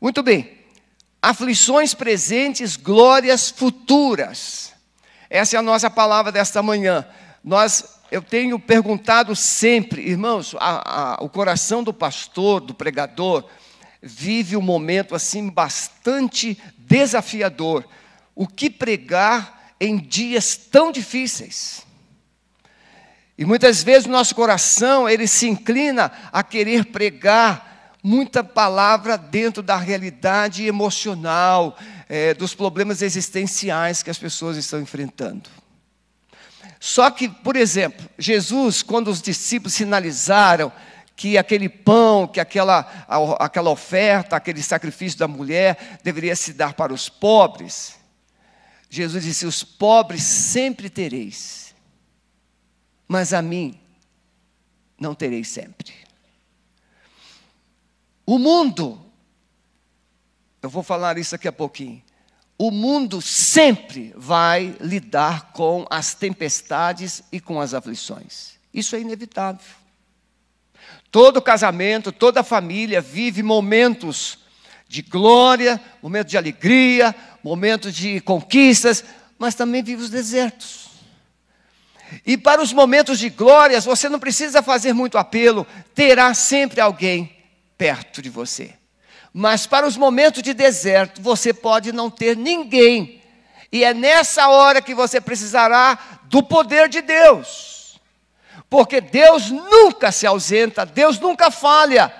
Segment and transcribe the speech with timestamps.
[0.00, 0.56] Muito bem.
[1.20, 4.72] Aflições presentes, glórias futuras.
[5.28, 7.04] Essa é a nossa palavra desta manhã.
[7.42, 13.44] Nós, eu tenho perguntado sempre, irmãos, a, a, o coração do pastor, do pregador,
[14.00, 17.84] vive um momento assim bastante desafiador.
[18.36, 21.84] O que pregar em dias tão difíceis?
[23.36, 27.67] E muitas vezes o nosso coração, ele se inclina a querer pregar
[28.02, 31.76] muita palavra dentro da realidade emocional,
[32.08, 35.48] é, dos problemas existenciais que as pessoas estão enfrentando.
[36.80, 40.72] Só que, por exemplo, Jesus, quando os discípulos sinalizaram
[41.16, 42.80] que aquele pão, que aquela,
[43.40, 47.96] aquela oferta, aquele sacrifício da mulher deveria se dar para os pobres,
[48.88, 51.68] Jesus disse: Os pobres sempre tereis
[53.08, 53.80] mas a mim
[55.00, 55.94] não terei sempre.
[58.30, 59.00] O mundo,
[60.60, 62.02] eu vou falar isso daqui a pouquinho.
[62.58, 68.58] O mundo sempre vai lidar com as tempestades e com as aflições.
[68.74, 69.74] Isso é inevitável.
[71.10, 74.40] Todo casamento, toda família vive momentos
[74.86, 79.02] de glória, momentos de alegria, momentos de conquistas,
[79.38, 80.90] mas também vive os desertos.
[82.26, 87.37] E para os momentos de glórias, você não precisa fazer muito apelo, terá sempre alguém
[87.78, 88.74] perto de você.
[89.32, 93.22] Mas para os momentos de deserto, você pode não ter ninguém.
[93.70, 98.00] E é nessa hora que você precisará do poder de Deus.
[98.68, 102.12] Porque Deus nunca se ausenta, Deus nunca falha.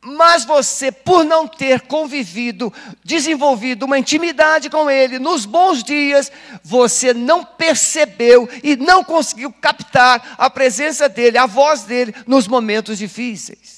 [0.00, 2.72] Mas você, por não ter convivido,
[3.04, 6.30] desenvolvido uma intimidade com Ele nos bons dias,
[6.62, 12.98] você não percebeu e não conseguiu captar a presença dEle, a voz dEle nos momentos
[12.98, 13.75] difíceis.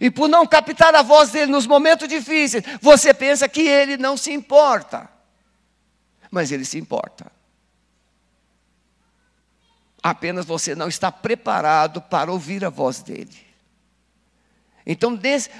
[0.00, 4.16] E por não captar a voz dEle nos momentos difíceis, você pensa que Ele não
[4.16, 5.08] se importa.
[6.30, 7.30] Mas Ele se importa.
[10.02, 13.44] Apenas você não está preparado para ouvir a voz dEle.
[14.86, 15.18] Então,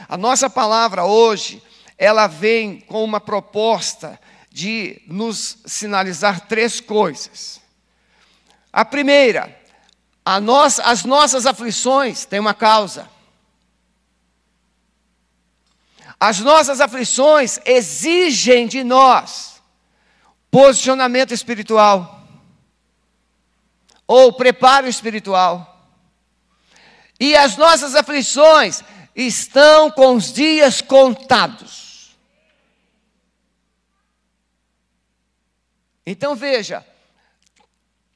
[0.09, 1.63] a nossa palavra hoje,
[1.97, 4.21] ela vem com uma proposta
[4.51, 7.61] de nos sinalizar três coisas.
[8.73, 9.57] A primeira,
[10.25, 13.09] a nós, as nossas aflições têm uma causa.
[16.27, 19.63] As nossas aflições exigem de nós
[20.51, 22.27] posicionamento espiritual
[24.07, 25.87] ou preparo espiritual.
[27.21, 28.83] E as nossas aflições
[29.15, 32.17] estão com os dias contados.
[36.07, 36.87] Então veja,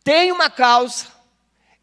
[0.03, 1.09] tem uma causa,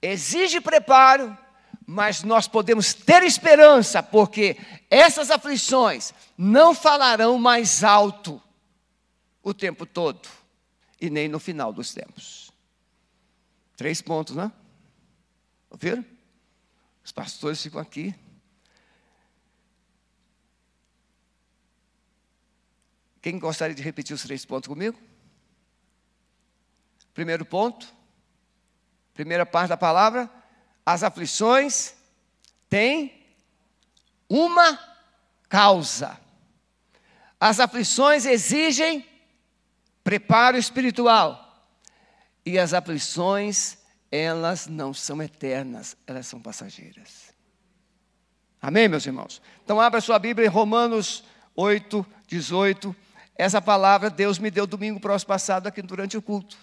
[0.02, 1.38] exige preparo,
[1.86, 4.58] mas nós podemos ter esperança, porque
[4.90, 8.42] essas aflições não falarão mais alto
[9.44, 10.28] o tempo todo,
[11.00, 12.52] e nem no final dos tempos.
[13.76, 14.52] Três pontos, né?
[15.70, 16.04] Ouviram?
[17.04, 18.16] Os pastores ficam aqui
[23.26, 24.96] Quem gostaria de repetir os três pontos comigo?
[27.12, 27.92] Primeiro ponto,
[29.16, 30.30] primeira parte da palavra,
[30.86, 31.94] as aflições
[32.70, 33.26] têm
[34.30, 34.80] uma
[35.50, 36.20] causa.
[37.40, 39.06] As aflições exigem
[40.04, 41.42] preparo espiritual.
[42.46, 43.78] E as aflições,
[44.12, 47.34] elas não são eternas, elas são passageiras.
[48.62, 49.42] Amém, meus irmãos?
[49.64, 51.24] Então, abra sua Bíblia em Romanos
[51.56, 52.96] 8, 18
[53.36, 56.58] essa palavra Deus me deu domingo próximo passado aqui durante o culto.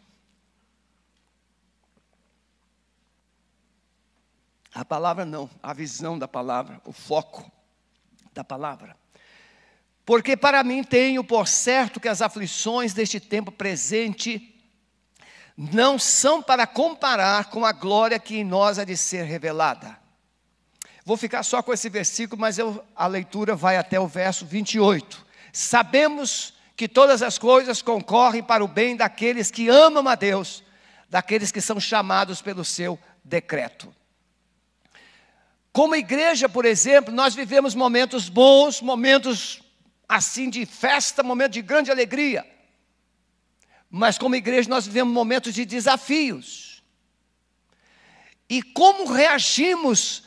[4.75, 7.51] A palavra não, a visão da palavra, o foco
[8.33, 8.97] da palavra.
[10.05, 14.49] Porque para mim tenho por certo que as aflições deste tempo presente
[15.57, 19.99] não são para comparar com a glória que em nós há de ser revelada.
[21.05, 25.27] Vou ficar só com esse versículo, mas eu, a leitura vai até o verso 28.
[25.53, 30.65] Sabemos que todas as coisas concorrem para o bem daqueles que amam a Deus,
[31.09, 33.95] daqueles que são chamados pelo seu decreto.
[35.73, 39.63] Como igreja, por exemplo, nós vivemos momentos bons, momentos
[40.07, 42.47] assim de festa, momentos de grande alegria.
[43.91, 46.83] Mas como igreja nós vivemos momentos de desafios.
[48.49, 50.25] E como reagimos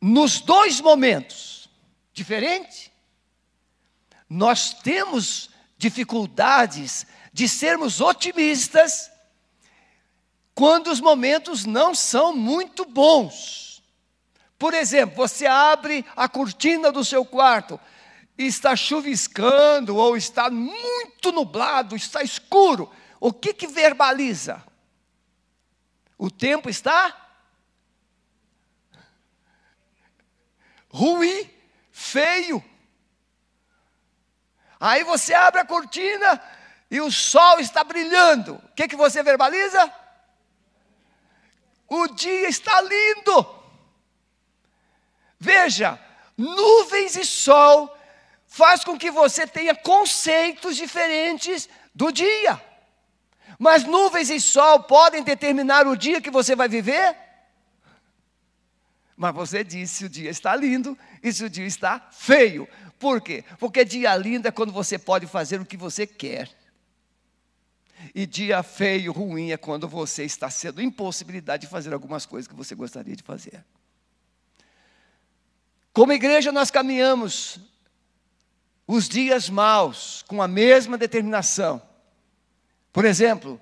[0.00, 1.68] nos dois momentos?
[2.12, 2.92] Diferente?
[4.30, 9.10] Nós temos dificuldades de sermos otimistas
[10.54, 13.67] quando os momentos não são muito bons.
[14.58, 17.80] Por exemplo, você abre a cortina do seu quarto
[18.38, 24.64] está chuviscando ou está muito nublado, está escuro, o que que verbaliza?
[26.16, 27.16] O tempo está
[30.88, 31.50] ruim,
[31.90, 32.64] feio.
[34.80, 36.40] Aí você abre a cortina
[36.90, 38.54] e o sol está brilhando.
[38.54, 39.92] O que, que você verbaliza?
[41.88, 43.57] O dia está lindo.
[45.38, 45.98] Veja,
[46.36, 47.94] nuvens e sol
[48.46, 52.60] faz com que você tenha conceitos diferentes do dia.
[53.58, 57.16] Mas nuvens e sol podem determinar o dia que você vai viver?
[59.16, 62.68] Mas você disse se o dia está lindo e se o dia está feio.
[62.98, 63.44] Por quê?
[63.58, 66.48] Porque dia lindo é quando você pode fazer o que você quer.
[68.14, 72.54] E dia feio, ruim, é quando você está sendo impossibilidade de fazer algumas coisas que
[72.54, 73.64] você gostaria de fazer.
[75.98, 77.58] Como igreja, nós caminhamos
[78.86, 81.82] os dias maus com a mesma determinação.
[82.92, 83.60] Por exemplo,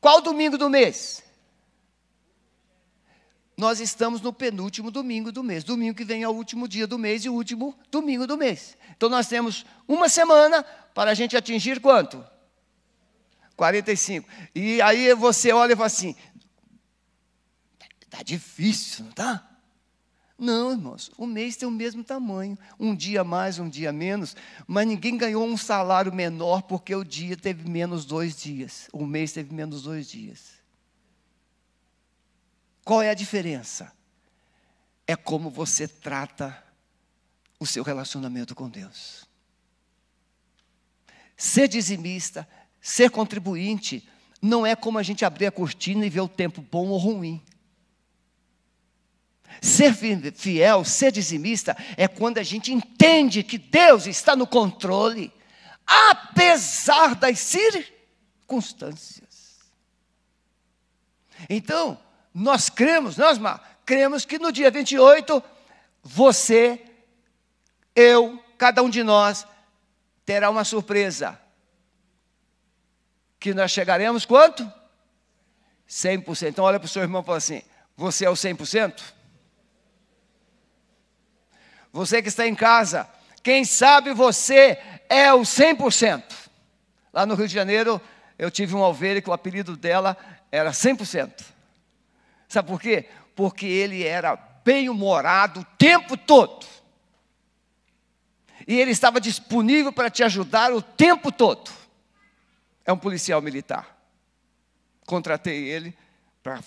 [0.00, 1.22] Qual domingo do mês?
[3.56, 5.64] Nós estamos no penúltimo domingo do mês.
[5.64, 8.76] Domingo que vem é o último dia do mês e o último domingo do mês.
[8.94, 10.62] Então nós temos uma semana
[10.94, 12.22] para a gente atingir quanto?
[13.56, 14.28] 45.
[14.54, 16.14] E aí você olha e fala assim:
[18.02, 19.56] está difícil, não está?
[20.38, 24.36] Não, irmãos, o mês tem o mesmo tamanho, um dia mais, um dia menos,
[24.66, 29.32] mas ninguém ganhou um salário menor porque o dia teve menos dois dias, o mês
[29.32, 30.55] teve menos dois dias.
[32.86, 33.92] Qual é a diferença?
[35.08, 36.64] É como você trata
[37.58, 39.26] o seu relacionamento com Deus.
[41.36, 42.48] Ser dizimista,
[42.80, 44.08] ser contribuinte,
[44.40, 47.42] não é como a gente abrir a cortina e ver o tempo bom ou ruim.
[49.60, 49.92] Ser
[50.32, 55.32] fiel, ser dizimista, é quando a gente entende que Deus está no controle,
[55.84, 59.58] apesar das circunstâncias.
[61.50, 62.05] Então,
[62.38, 63.38] nós cremos, nós
[63.86, 65.42] cremos que no dia 28,
[66.02, 66.78] você,
[67.94, 69.46] eu, cada um de nós,
[70.22, 71.40] terá uma surpresa.
[73.40, 74.70] Que nós chegaremos quanto?
[75.88, 76.48] 100%.
[76.48, 77.62] Então, olha para o seu irmão e fala assim:
[77.96, 79.02] Você é o 100%?
[81.90, 83.08] Você que está em casa,
[83.42, 84.78] quem sabe você
[85.08, 86.22] é o 100%.
[87.14, 87.98] Lá no Rio de Janeiro,
[88.38, 90.14] eu tive uma ovelha que o apelido dela
[90.52, 91.55] era 100%.
[92.48, 93.08] Sabe por quê?
[93.34, 96.66] Porque ele era bem-humorado o tempo todo.
[98.66, 101.70] E ele estava disponível para te ajudar o tempo todo.
[102.84, 103.96] É um policial militar.
[105.06, 105.96] Contratei ele
[106.42, 106.60] para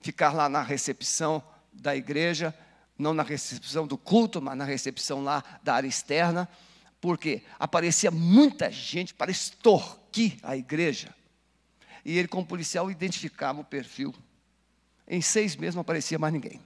[0.00, 2.54] ficar lá na recepção da igreja
[2.98, 6.48] não na recepção do culto, mas na recepção lá da área externa,
[7.00, 11.14] porque aparecia muita gente para extorquir a igreja.
[12.04, 14.14] E ele, como policial, identificava o perfil.
[15.06, 16.60] Em seis meses não aparecia mais ninguém.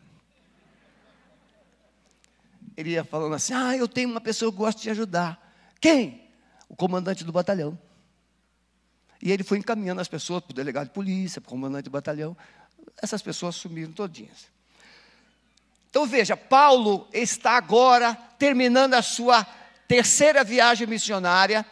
[2.77, 5.39] Ele ia falando assim: Ah, eu tenho uma pessoa que gosta de ajudar.
[5.81, 6.29] Quem?
[6.69, 7.79] O comandante do batalhão.
[9.21, 11.91] E ele foi encaminhando as pessoas para o delegado de polícia, para o comandante do
[11.91, 12.37] batalhão.
[13.03, 14.47] Essas pessoas sumiram todinhas.
[15.91, 19.45] Então veja, Paulo está agora terminando a sua
[19.89, 21.67] terceira viagem missionária,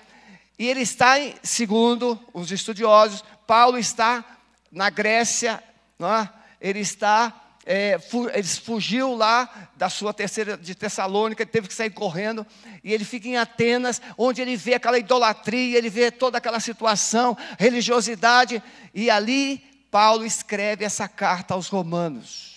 [0.59, 4.25] e ele está, segundo os estudiosos, Paulo está
[4.73, 5.63] na Grécia,
[6.01, 6.36] é?
[6.61, 7.35] Ele está,
[7.65, 12.47] é, fu ele fugiu lá da sua terceira de Tessalônica, ele teve que sair correndo,
[12.83, 17.37] e ele fica em Atenas, onde ele vê aquela idolatria, ele vê toda aquela situação,
[17.59, 18.63] religiosidade,
[18.95, 19.59] e ali
[19.91, 22.57] Paulo escreve essa carta aos romanos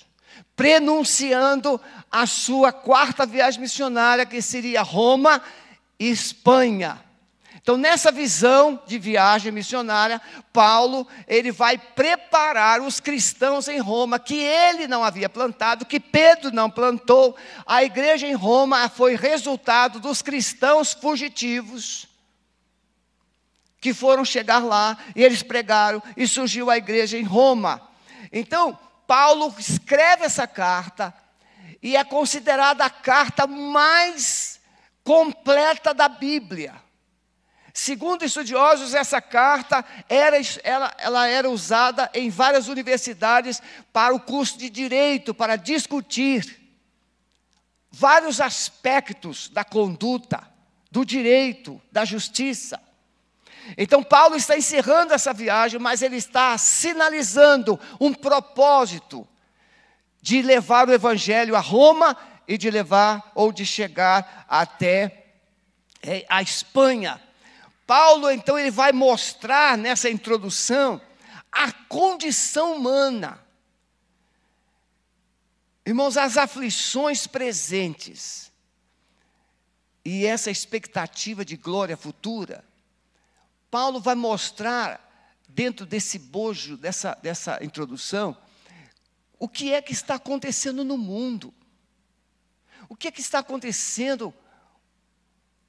[0.59, 1.79] prenunciando
[2.11, 5.41] a sua quarta viagem missionária, que seria Roma
[5.97, 6.99] e Espanha.
[7.61, 14.35] Então, nessa visão de viagem missionária, Paulo, ele vai preparar os cristãos em Roma, que
[14.35, 17.35] ele não havia plantado, que Pedro não plantou.
[17.65, 22.07] A igreja em Roma foi resultado dos cristãos fugitivos
[23.81, 27.81] que foram chegar lá e eles pregaram e surgiu a igreja em Roma.
[28.31, 31.13] Então, Paulo escreve essa carta
[31.81, 34.59] e é considerada a carta mais
[35.03, 36.88] completa da Bíblia.
[37.73, 43.61] Segundo estudiosos, essa carta era, ela, ela era usada em várias universidades
[43.93, 46.59] para o curso de direito, para discutir
[47.91, 50.47] vários aspectos da conduta,
[50.91, 52.79] do direito, da justiça.
[53.77, 59.27] Então, Paulo está encerrando essa viagem, mas ele está sinalizando um propósito
[60.21, 65.25] de levar o evangelho a Roma e de levar ou de chegar até
[66.01, 67.21] é, a Espanha.
[67.89, 71.01] Paulo, então, ele vai mostrar nessa introdução
[71.51, 73.43] a condição humana.
[75.83, 78.51] Irmãos, as aflições presentes
[80.05, 82.63] e essa expectativa de glória futura,
[83.71, 88.37] Paulo vai mostrar, dentro desse bojo, dessa, dessa introdução,
[89.39, 91.51] o que é que está acontecendo no mundo.
[92.87, 94.31] O que é que está acontecendo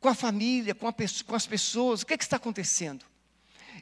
[0.00, 3.04] com a família, com, a, com as pessoas, o que, é que está acontecendo?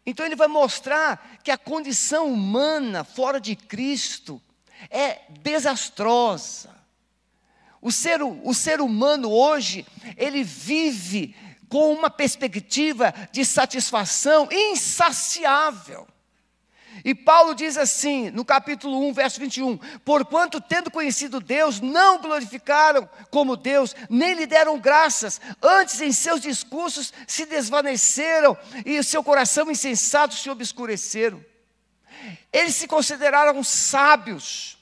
[0.05, 4.41] Então ele vai mostrar que a condição humana fora de Cristo
[4.91, 6.77] é desastrosa.
[7.81, 11.37] O ser, o ser humano hoje, ele vive
[11.69, 16.09] com uma perspectiva de satisfação insaciável.
[17.09, 23.09] E Paulo diz assim, no capítulo 1, verso 21, porquanto tendo conhecido Deus, não glorificaram
[23.31, 29.25] como Deus, nem lhe deram graças, antes em seus discursos se desvaneceram e o seu
[29.25, 31.43] coração insensato se obscureceram.
[32.53, 34.78] Eles se consideraram sábios,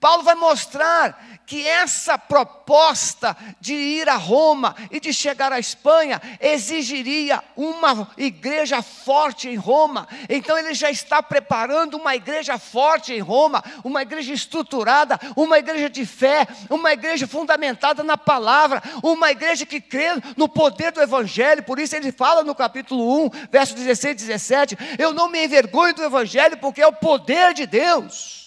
[0.00, 6.20] Paulo vai mostrar que essa proposta de ir a Roma e de chegar à Espanha
[6.40, 10.08] exigiria uma igreja forte em Roma.
[10.28, 15.90] Então ele já está preparando uma igreja forte em Roma, uma igreja estruturada, uma igreja
[15.90, 21.62] de fé, uma igreja fundamentada na palavra, uma igreja que crê no poder do evangelho.
[21.62, 25.94] Por isso ele fala no capítulo 1, verso 16 e 17: Eu não me envergonho
[25.94, 28.43] do evangelho, porque é o poder de Deus.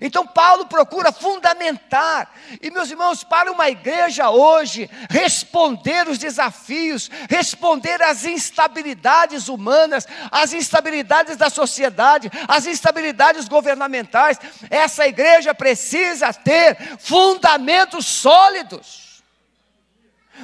[0.00, 2.30] Então Paulo procura fundamentar,
[2.60, 10.52] e meus irmãos, para uma igreja hoje, responder os desafios, responder às instabilidades humanas, às
[10.52, 14.38] instabilidades da sociedade, às instabilidades governamentais,
[14.70, 19.08] essa igreja precisa ter fundamentos sólidos.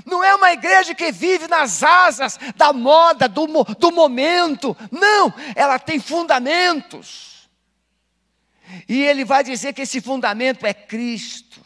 [0.04, 3.46] Não é uma igreja que vive nas asas da moda, do,
[3.78, 4.76] do momento.
[4.90, 7.33] Não, ela tem fundamentos.
[8.88, 11.61] E ele vai dizer que esse fundamento é Cristo.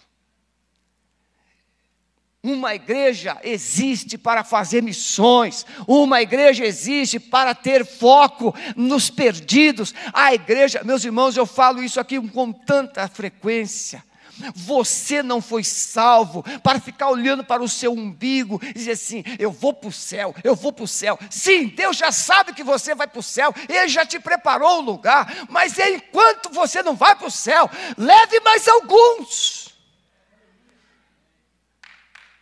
[2.42, 9.92] Uma igreja existe para fazer missões, uma igreja existe para ter foco nos perdidos.
[10.12, 14.04] A igreja, meus irmãos, eu falo isso aqui com tanta frequência.
[14.54, 19.50] Você não foi salvo para ficar olhando para o seu umbigo e dizer assim: eu
[19.50, 21.18] vou para o céu, eu vou para o céu.
[21.30, 24.82] Sim, Deus já sabe que você vai para o céu, Ele já te preparou o
[24.82, 29.68] lugar, mas enquanto você não vai para o céu, leve mais alguns.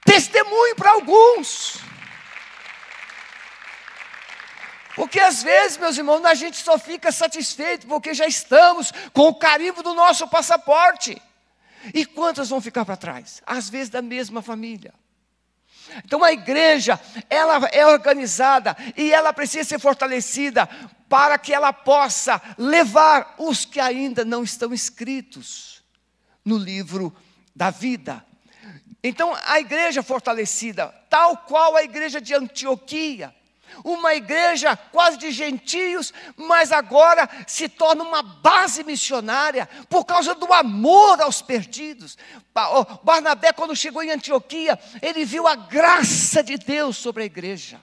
[0.04, 1.80] Testemunho para alguns.
[4.96, 9.34] Porque às vezes, meus irmãos, a gente só fica satisfeito porque já estamos com o
[9.34, 11.20] carimbo do nosso passaporte.
[11.94, 13.42] E quantas vão ficar para trás?
[13.46, 14.92] Às vezes da mesma família.
[16.04, 17.00] Então a igreja,
[17.30, 20.66] ela é organizada e ela precisa ser fortalecida
[21.08, 25.82] para que ela possa levar os que ainda não estão inscritos
[26.44, 27.14] no livro
[27.54, 28.24] da vida.
[29.02, 33.34] Então a igreja fortalecida, tal qual a igreja de Antioquia,
[33.84, 40.52] uma igreja quase de gentios, mas agora se torna uma base missionária por causa do
[40.52, 42.16] amor aos perdidos.
[43.02, 47.80] Barnabé, quando chegou em Antioquia, ele viu a graça de Deus sobre a igreja,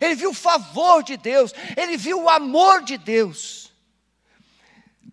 [0.00, 3.72] ele viu o favor de Deus, ele viu o amor de Deus.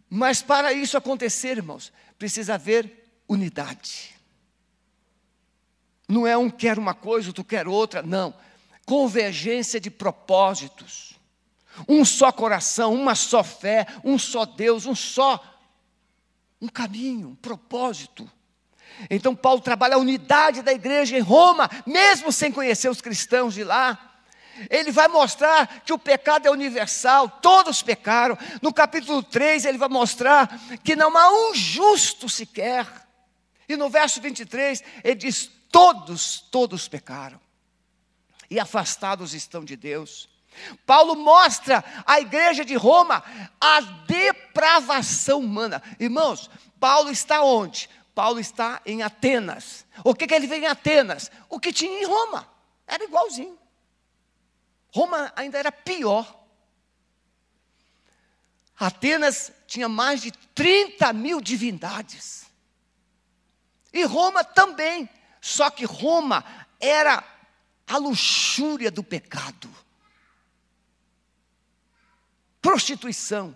[0.09, 4.15] Mas para isso acontecer, irmãos, precisa haver unidade.
[6.07, 8.33] Não é um quer uma coisa, outro quer outra, não
[8.89, 11.13] convergência de propósitos,
[11.87, 15.43] um só coração, uma só fé, um só Deus, um só
[16.59, 18.27] um caminho, um propósito.
[19.07, 23.63] Então Paulo trabalha a unidade da igreja em Roma, mesmo sem conhecer os cristãos de
[23.63, 24.23] lá.
[24.71, 28.35] Ele vai mostrar que o pecado é universal, todos pecaram.
[28.59, 30.49] No capítulo 3, ele vai mostrar
[30.83, 32.87] que não há um justo sequer.
[33.69, 37.39] E no verso 23, ele diz: Todos, todos pecaram
[38.49, 40.29] e afastados estão de Deus.
[40.85, 43.23] Paulo mostra à igreja de Roma
[43.59, 45.81] a depravação humana.
[45.99, 47.89] Irmãos, Paulo está onde?
[48.15, 49.85] Paulo está em Atenas.
[50.03, 51.31] O que, que ele vê em Atenas?
[51.47, 52.49] O que tinha em Roma.
[52.85, 53.57] Era igualzinho.
[54.91, 56.37] Roma ainda era pior.
[58.77, 62.45] Atenas tinha mais de 30 mil divindades.
[63.93, 65.07] E Roma também.
[65.39, 66.43] Só que Roma
[66.79, 67.23] era
[67.89, 69.69] a luxúria do pecado.
[72.61, 73.55] Prostituição.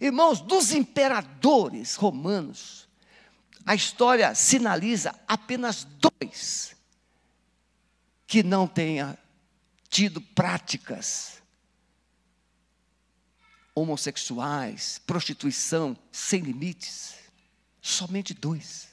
[0.00, 2.88] Irmãos, dos imperadores romanos,
[3.64, 6.76] a história sinaliza apenas dois
[8.26, 9.18] que não tenha
[9.88, 11.42] tido práticas
[13.74, 17.14] homossexuais, prostituição sem limites.
[17.80, 18.89] Somente dois.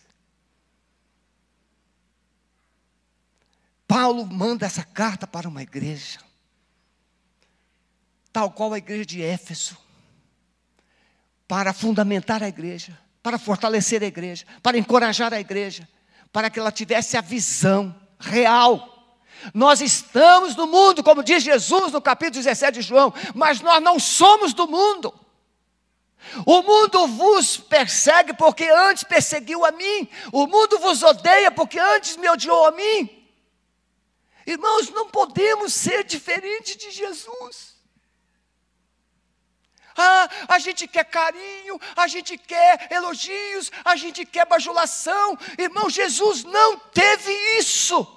[3.87, 6.19] Paulo manda essa carta para uma igreja,
[8.33, 9.77] tal qual a igreja de Éfeso,
[11.47, 15.87] para fundamentar a igreja, para fortalecer a igreja, para encorajar a igreja,
[16.33, 18.93] para que ela tivesse a visão real.
[19.53, 23.99] Nós estamos no mundo, como diz Jesus no capítulo 17 de João, mas nós não
[23.99, 25.13] somos do mundo.
[26.45, 30.09] O mundo vos persegue porque antes perseguiu a mim.
[30.33, 33.16] O mundo vos odeia porque antes me odiou a mim.
[34.47, 37.75] Irmãos, não podemos ser diferentes de Jesus.
[39.93, 45.37] Ah, a gente quer carinho, a gente quer elogios, a gente quer bajulação.
[45.57, 48.07] Irmão, Jesus não teve isso.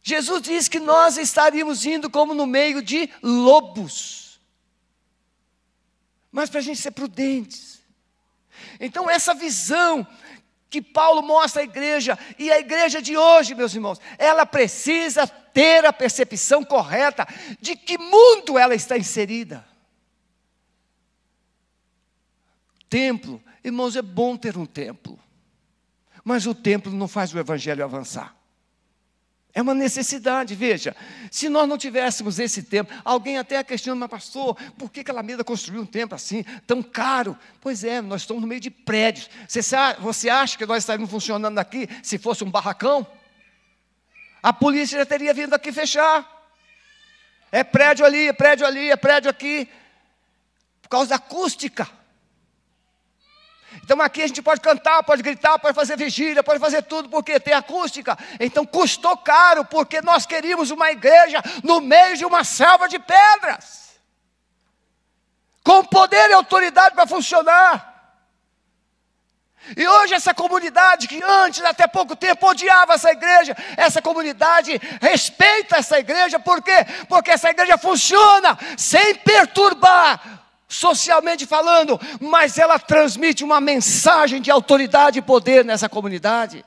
[0.00, 4.40] Jesus disse que nós estaríamos indo como no meio de lobos.
[6.30, 7.82] Mas para a gente ser prudentes.
[8.78, 10.06] Então, essa visão
[10.70, 15.84] que Paulo mostra à igreja, e a igreja de hoje, meus irmãos, ela precisa ter
[15.86, 17.26] a percepção correta
[17.60, 19.66] de que mundo ela está inserida.
[22.88, 25.18] Templo, irmãos, é bom ter um templo,
[26.22, 28.37] mas o templo não faz o evangelho avançar.
[29.54, 30.94] É uma necessidade, veja.
[31.30, 35.82] Se nós não tivéssemos esse templo, alguém até questiona, mas pastor, por que, Alameda construiu
[35.82, 37.36] um templo assim, tão caro?
[37.60, 39.28] Pois é, nós estamos no meio de prédios.
[39.48, 39.60] Você,
[39.98, 43.06] você acha que nós estaríamos funcionando aqui se fosse um barracão?
[44.42, 46.26] A polícia já teria vindo aqui fechar.
[47.50, 49.68] É prédio ali, é prédio ali, é prédio aqui.
[50.82, 51.88] Por causa da acústica.
[53.84, 57.38] Então aqui a gente pode cantar, pode gritar, pode fazer vigília, pode fazer tudo, porque
[57.40, 58.16] tem acústica.
[58.38, 63.98] Então custou caro, porque nós queríamos uma igreja no meio de uma selva de pedras.
[65.64, 67.88] Com poder e autoridade para funcionar.
[69.76, 75.76] E hoje essa comunidade que antes, até pouco tempo, odiava essa igreja, essa comunidade respeita
[75.76, 76.86] essa igreja, por quê?
[77.08, 85.18] Porque essa igreja funciona sem perturbar socialmente falando, mas ela transmite uma mensagem de autoridade
[85.18, 86.64] e poder nessa comunidade.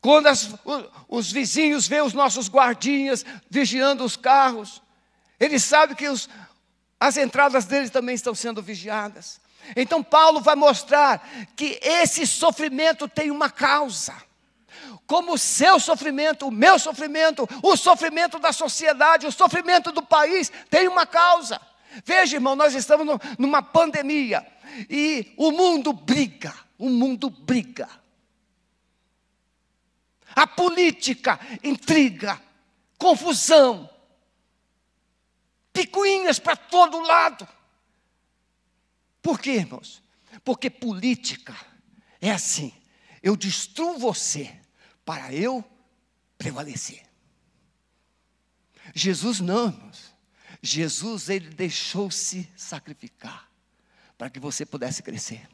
[0.00, 0.50] Quando as,
[1.08, 4.82] os vizinhos veem os nossos guardinhas vigiando os carros,
[5.38, 6.28] eles sabem que os,
[7.00, 9.40] as entradas deles também estão sendo vigiadas.
[9.74, 14.14] Então, Paulo vai mostrar que esse sofrimento tem uma causa
[15.06, 20.50] como o seu sofrimento, o meu sofrimento, o sofrimento da sociedade, o sofrimento do país
[20.70, 21.60] tem uma causa.
[22.04, 24.46] Veja, irmão, nós estamos no, numa pandemia
[24.88, 27.88] e o mundo briga, o mundo briga.
[30.34, 32.40] A política intriga,
[32.98, 33.88] confusão,
[35.72, 37.46] picuinhas para todo lado.
[39.22, 40.02] Por quê, irmãos?
[40.44, 41.54] Porque política
[42.20, 42.72] é assim:
[43.22, 44.60] eu destruo você,
[45.04, 45.64] para eu
[46.38, 47.02] prevalecer.
[48.94, 50.14] Jesus não, irmãos.
[50.62, 53.50] Jesus, ele deixou-se sacrificar
[54.16, 55.46] para que você pudesse crescer.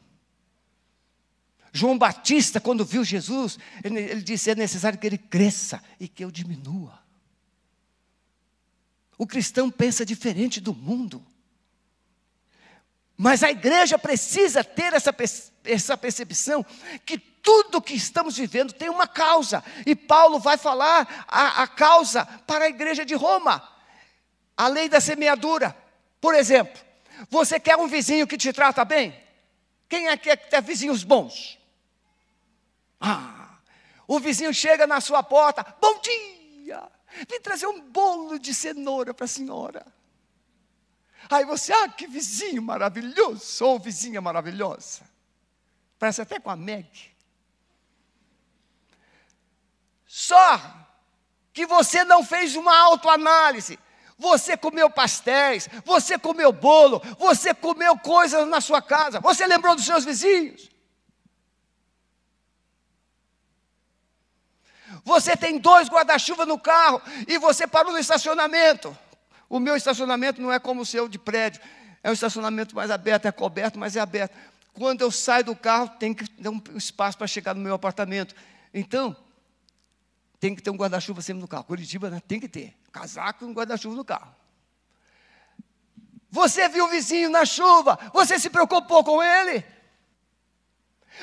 [1.73, 6.23] João Batista, quando viu Jesus, ele, ele disse: é necessário que ele cresça e que
[6.23, 7.01] eu diminua.
[9.17, 11.25] O cristão pensa diferente do mundo.
[13.15, 15.15] Mas a igreja precisa ter essa,
[15.63, 16.65] essa percepção
[17.05, 19.63] que tudo que estamos vivendo tem uma causa.
[19.85, 23.67] E Paulo vai falar a, a causa para a igreja de Roma.
[24.55, 25.75] A lei da semeadura.
[26.19, 26.79] Por exemplo,
[27.29, 29.19] você quer um vizinho que te trata bem?
[29.89, 31.59] Quem é que quer ter vizinhos bons?
[32.99, 33.57] Ah,
[34.07, 36.83] o vizinho chega na sua porta, bom dia,
[37.29, 39.85] vim trazer um bolo de cenoura para a senhora.
[41.29, 45.01] Aí você, ah, que vizinho maravilhoso, ou vizinha maravilhosa.
[45.97, 47.10] Parece até com a Meg.
[50.13, 50.59] Só
[51.53, 53.79] que você não fez uma autoanálise.
[54.17, 59.85] Você comeu pastéis, você comeu bolo, você comeu coisas na sua casa, você lembrou dos
[59.85, 60.69] seus vizinhos.
[65.05, 68.95] Você tem dois guarda-chuva no carro e você parou no estacionamento.
[69.47, 71.61] O meu estacionamento não é como o seu de prédio,
[72.03, 74.35] é um estacionamento mais aberto, é coberto, mas é aberto.
[74.73, 78.35] quando eu saio do carro, tem que ter um espaço para chegar no meu apartamento.
[78.73, 79.15] Então,
[80.41, 81.63] tem que ter um guarda-chuva sempre no carro.
[81.65, 82.19] Curitiba né?
[82.27, 82.75] tem que ter.
[82.91, 84.35] Casaco e um guarda-chuva no carro.
[86.31, 89.63] Você viu o vizinho na chuva, você se preocupou com ele,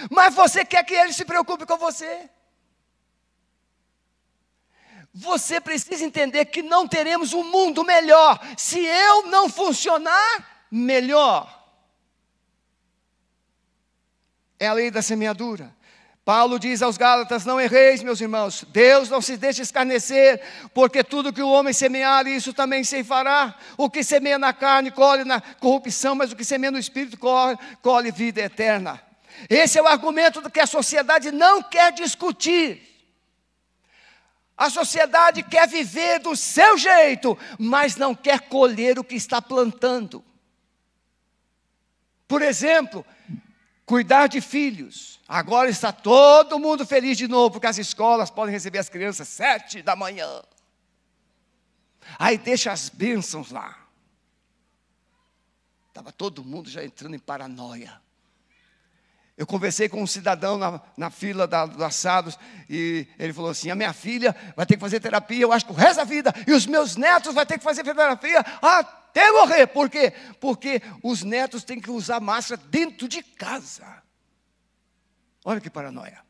[0.09, 2.31] mas você quer que ele se preocupe com você.
[5.13, 11.59] Você precisa entender que não teremos um mundo melhor se eu não funcionar melhor.
[14.61, 15.77] É a lei da semeadura.
[16.29, 20.43] Paulo diz aos Gálatas: Não erreis, meus irmãos, Deus não se deixa escarnecer,
[20.75, 23.55] porque tudo que o homem semear, isso também se fará.
[23.79, 27.57] O que semeia na carne, colhe na corrupção, mas o que semeia no espírito, colhe,
[27.81, 29.03] colhe vida eterna.
[29.49, 32.83] Esse é o argumento que a sociedade não quer discutir.
[34.55, 40.23] A sociedade quer viver do seu jeito, mas não quer colher o que está plantando.
[42.27, 43.03] Por exemplo,
[43.89, 45.19] cuidar de filhos.
[45.27, 49.81] Agora está todo mundo feliz de novo, porque as escolas podem receber as crianças sete
[49.81, 50.43] da manhã.
[52.19, 53.89] Aí deixa as bênçãos lá.
[55.89, 58.01] Estava todo mundo já entrando em paranoia.
[59.39, 62.37] Eu conversei com um cidadão na, na fila da, do assados
[62.69, 65.71] e ele falou assim: a minha filha vai ter que fazer terapia, eu acho que
[65.71, 69.69] o resto da vida, e os meus netos vão ter que fazer terapia até morrer.
[69.69, 70.13] Por quê?
[70.41, 74.03] Porque os netos têm que usar máscara dentro de casa.
[75.45, 76.21] Olha que paranoia.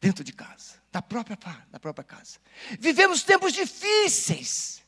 [0.00, 1.38] Dentro de casa, da própria,
[1.70, 2.38] da própria casa.
[2.80, 4.82] Vivemos tempos difíceis.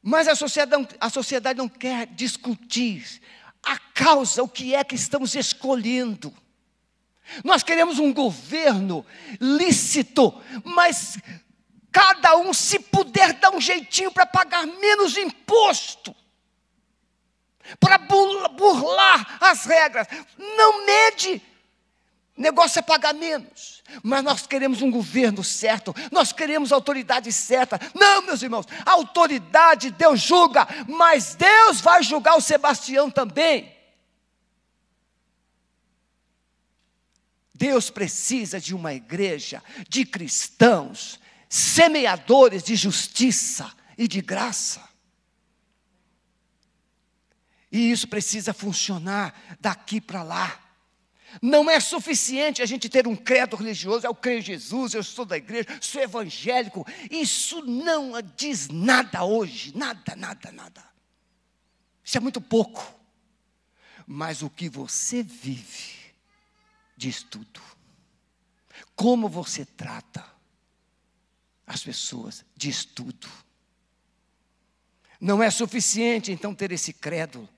[0.00, 3.20] Mas a sociedade, a sociedade não quer discutir
[3.66, 6.32] a causa, o que é que estamos escolhendo.
[7.42, 9.04] Nós queremos um governo
[9.40, 10.32] lícito,
[10.64, 11.18] mas
[11.90, 16.14] cada um, se puder, dar um jeitinho para pagar menos imposto,
[17.80, 20.06] para burlar as regras.
[20.38, 21.42] Não mede.
[22.36, 27.80] Negócio é pagar menos, mas nós queremos um governo certo, nós queremos autoridade certa.
[27.94, 33.74] Não, meus irmãos, a autoridade Deus julga, mas Deus vai julgar o Sebastião também.
[37.54, 41.18] Deus precisa de uma igreja de cristãos,
[41.48, 44.86] semeadores de justiça e de graça.
[47.72, 50.65] E isso precisa funcionar daqui para lá.
[51.42, 55.24] Não é suficiente a gente ter um credo religioso, eu creio em Jesus, eu sou
[55.24, 56.86] da igreja, sou evangélico.
[57.10, 60.84] Isso não diz nada hoje, nada, nada, nada.
[62.02, 62.94] Isso é muito pouco.
[64.06, 65.94] Mas o que você vive
[66.96, 67.60] diz tudo.
[68.94, 70.36] Como você trata
[71.66, 73.28] as pessoas diz tudo.
[75.20, 77.48] Não é suficiente então ter esse credo,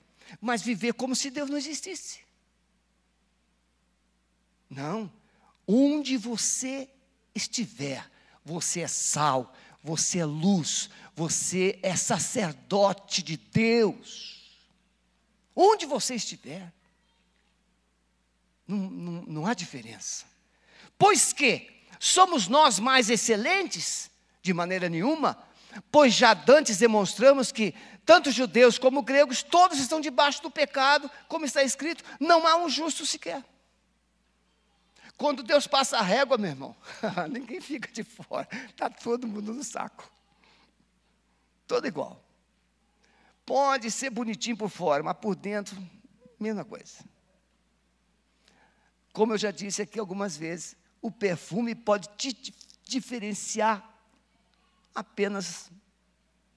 [0.40, 2.20] mas viver como se Deus não existisse.
[4.68, 5.10] Não.
[5.66, 6.88] Onde você
[7.34, 8.08] estiver,
[8.44, 14.58] você é sal, você é luz, você é sacerdote de Deus.
[15.54, 16.72] Onde você estiver,
[18.66, 20.24] não, não, não há diferença.
[20.98, 24.10] Pois que somos nós mais excelentes?
[24.40, 25.36] De maneira nenhuma,
[25.90, 27.74] pois já dantes demonstramos que
[28.06, 32.68] tanto judeus como gregos, todos estão debaixo do pecado, como está escrito, não há um
[32.68, 33.44] justo sequer.
[35.18, 36.76] Quando Deus passa a régua, meu irmão,
[37.28, 40.08] ninguém fica de fora, está todo mundo no saco.
[41.66, 42.24] Todo igual.
[43.44, 45.76] Pode ser bonitinho por fora, mas por dentro,
[46.38, 47.04] mesma coisa.
[49.12, 52.54] Como eu já disse aqui algumas vezes, o perfume pode te
[52.84, 54.00] diferenciar
[54.94, 55.68] apenas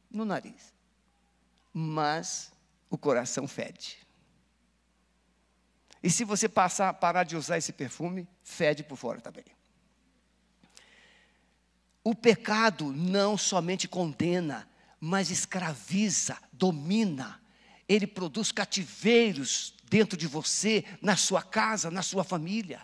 [0.09, 0.71] no nariz,
[1.73, 2.51] mas
[2.91, 4.00] o coração fede.
[6.03, 9.45] E se você passar, parar de usar esse perfume, fede por fora também.
[12.03, 14.67] O pecado não somente condena,
[14.99, 17.39] mas escraviza, domina.
[17.87, 22.81] Ele produz cativeiros dentro de você, na sua casa, na sua família.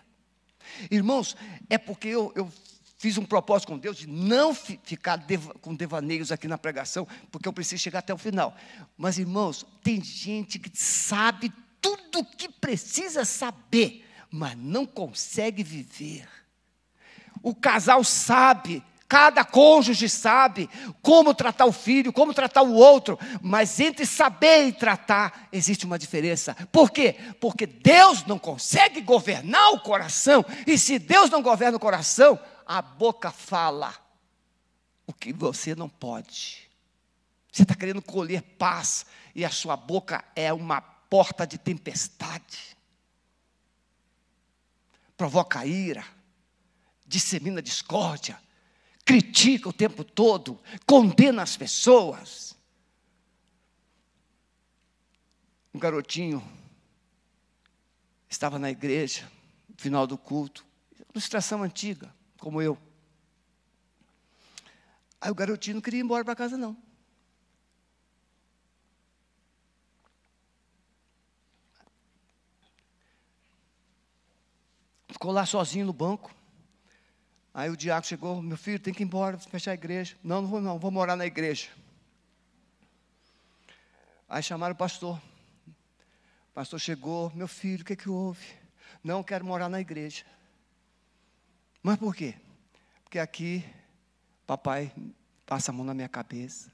[0.90, 1.36] Irmãos,
[1.68, 2.52] é porque eu, eu
[2.98, 7.06] fiz um propósito com Deus de não fi, ficar deva, com devaneios aqui na pregação,
[7.32, 8.54] porque eu preciso chegar até o final.
[8.96, 16.28] Mas, irmãos, tem gente que sabe tudo o que precisa saber, mas não consegue viver.
[17.42, 20.68] O casal sabe, cada cônjuge sabe
[21.00, 25.98] como tratar o filho, como tratar o outro, mas entre saber e tratar existe uma
[25.98, 26.54] diferença.
[26.70, 27.16] Por quê?
[27.40, 32.82] Porque Deus não consegue governar o coração, e se Deus não governa o coração, a
[32.82, 33.94] boca fala
[35.06, 36.68] o que você não pode.
[37.50, 42.76] Você está querendo colher paz, e a sua boca é uma porta de tempestade,
[45.16, 46.04] provoca ira,
[47.06, 48.40] dissemina discórdia,
[49.04, 52.56] critica o tempo todo, condena as pessoas.
[55.72, 56.42] Um garotinho
[58.28, 59.30] estava na igreja,
[59.68, 60.66] no final do culto,
[61.10, 62.78] ilustração antiga, como eu.
[65.20, 66.76] Aí o garotinho não queria ir embora para casa, não.
[75.28, 76.34] Ficou lá sozinho no banco.
[77.52, 80.16] Aí o diácono chegou, meu filho, tem que ir embora, fechar a igreja.
[80.24, 81.68] Não, não vou não, vou morar na igreja.
[84.26, 85.20] Aí chamaram o pastor.
[85.66, 88.42] O pastor chegou, meu filho, o que, é que houve?
[89.04, 90.24] Não quero morar na igreja.
[91.82, 92.34] Mas por quê?
[93.04, 93.62] Porque aqui
[94.46, 94.90] papai
[95.44, 96.72] passa a mão na minha cabeça.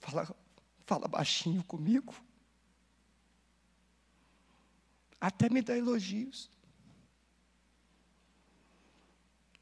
[0.00, 0.28] Fala,
[0.84, 2.14] fala baixinho comigo.
[5.20, 6.50] Até me dá elogios.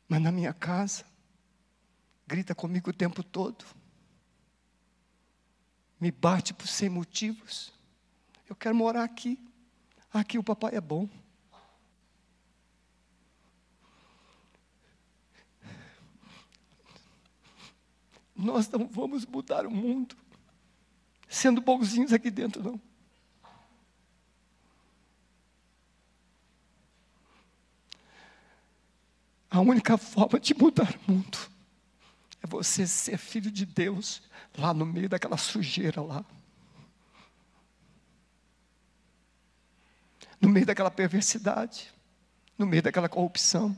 [0.09, 1.05] Mas na minha casa,
[2.27, 3.65] grita comigo o tempo todo.
[6.01, 7.73] Me bate por sem motivos.
[8.49, 9.39] Eu quero morar aqui.
[10.13, 11.09] Aqui o papai é bom.
[18.35, 20.15] Nós não vamos mudar o mundo
[21.29, 22.81] sendo bonzinhos aqui dentro, não.
[29.51, 31.39] A única forma de mudar o mundo
[32.43, 34.23] é você ser filho de Deus
[34.57, 36.25] lá no meio daquela sujeira lá.
[40.41, 41.93] No meio daquela perversidade,
[42.59, 43.77] no meio daquela corrupção.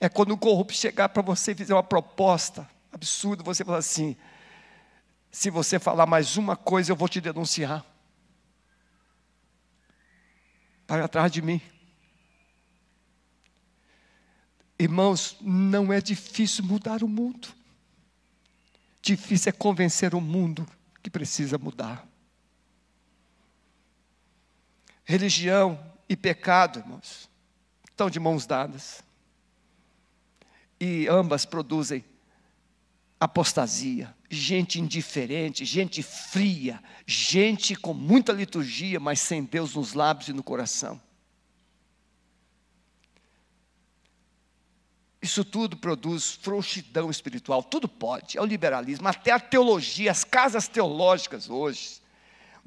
[0.00, 4.16] É quando o corrupto chegar para você e fizer uma proposta absurda, você falar assim:
[5.30, 7.84] se você falar mais uma coisa, eu vou te denunciar.
[10.86, 11.60] Para atrás de mim.
[14.82, 17.46] Irmãos, não é difícil mudar o mundo.
[19.00, 20.68] Difícil é convencer o mundo
[21.00, 22.04] que precisa mudar.
[25.04, 27.30] Religião e pecado, irmãos,
[27.88, 29.04] estão de mãos dadas.
[30.80, 32.04] E ambas produzem
[33.20, 40.32] apostasia, gente indiferente, gente fria, gente com muita liturgia, mas sem Deus nos lábios e
[40.32, 41.00] no coração.
[45.22, 50.66] Isso tudo produz frouxidão espiritual, tudo pode, é o liberalismo, até a teologia, as casas
[50.66, 52.02] teológicas hoje.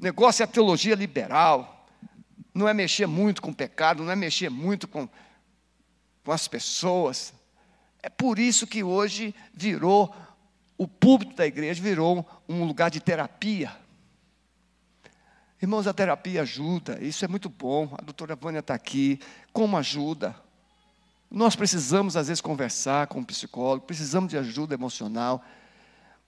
[0.00, 1.86] O negócio é a teologia liberal,
[2.54, 5.06] não é mexer muito com o pecado, não é mexer muito com,
[6.24, 7.34] com as pessoas.
[8.02, 10.14] É por isso que hoje virou,
[10.78, 13.76] o púlpito da igreja virou um lugar de terapia.
[15.60, 17.94] Irmãos, a terapia ajuda, isso é muito bom.
[17.98, 19.20] A doutora Vânia está aqui.
[19.52, 20.45] Como ajuda?
[21.30, 25.44] Nós precisamos, às vezes, conversar com um psicólogo, precisamos de ajuda emocional,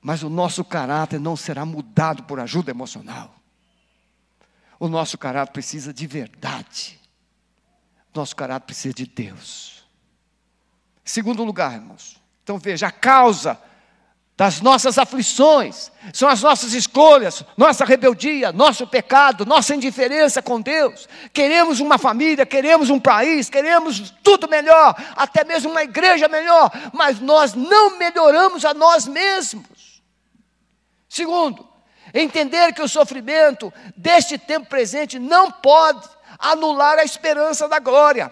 [0.01, 3.35] mas o nosso caráter não será mudado por ajuda emocional.
[4.79, 7.01] O nosso caráter precisa de verdade.
[8.15, 9.85] Nosso caráter precisa de Deus.
[11.05, 12.21] Segundo lugar, irmãos.
[12.43, 13.61] Então veja, a causa
[14.39, 21.09] das nossas aflições, são as nossas escolhas, nossa rebeldia, nosso pecado, nossa indiferença com Deus.
[21.33, 27.19] Queremos uma família, queremos um país, queremos tudo melhor, até mesmo uma igreja melhor, mas
[27.19, 30.01] nós não melhoramos a nós mesmos.
[31.09, 31.69] Segundo,
[32.15, 38.31] entender que o sofrimento deste tempo presente não pode anular a esperança da glória.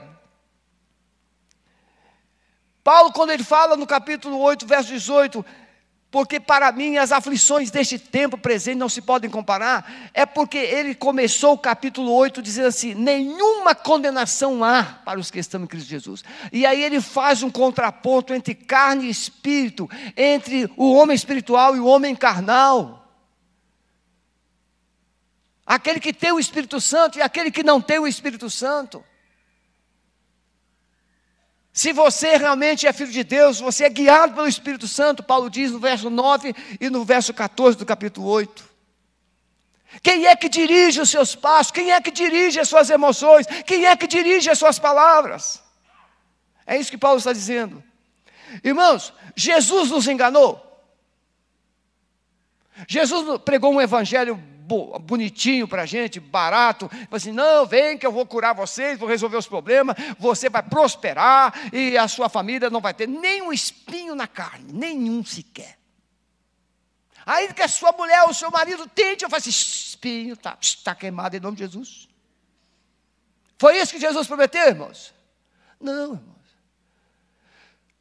[2.84, 5.44] Paulo, quando ele fala no capítulo 8, verso 18,
[6.16, 10.94] porque para mim as aflições deste tempo presente não se podem comparar, é porque ele
[10.94, 15.90] começou o capítulo 8 dizendo assim: nenhuma condenação há para os que estão em Cristo
[15.90, 16.24] Jesus.
[16.50, 21.81] E aí ele faz um contraponto entre carne e espírito, entre o homem espiritual e
[21.81, 23.07] o homem carnal.
[25.66, 29.05] Aquele que tem o Espírito Santo e aquele que não tem o Espírito Santo.
[31.76, 35.70] Se você realmente é filho de Deus, você é guiado pelo Espírito Santo, Paulo diz
[35.70, 38.66] no verso 9 e no verso 14 do capítulo 8.
[40.02, 41.70] Quem é que dirige os seus passos?
[41.70, 43.46] Quem é que dirige as suas emoções?
[43.66, 45.62] Quem é que dirige as suas palavras?
[46.66, 47.84] É isso que Paulo está dizendo.
[48.64, 50.82] Irmãos, Jesus nos enganou.
[52.88, 54.42] Jesus pregou um evangelho
[55.00, 56.90] bonitinho para a gente, barato.
[57.11, 61.55] Assim, não, vem que eu vou curar vocês, vou resolver os problemas, você vai prosperar
[61.72, 65.79] e a sua família não vai ter nenhum espinho na carne, nenhum sequer.
[67.24, 70.57] Ainda que a sua mulher ou o seu marido tente, eu faço assim, espinho, está
[70.85, 72.09] tá queimado em nome de Jesus.
[73.59, 75.12] Foi isso que Jesus prometeu, irmãos?
[75.81, 76.37] Não, irmãos.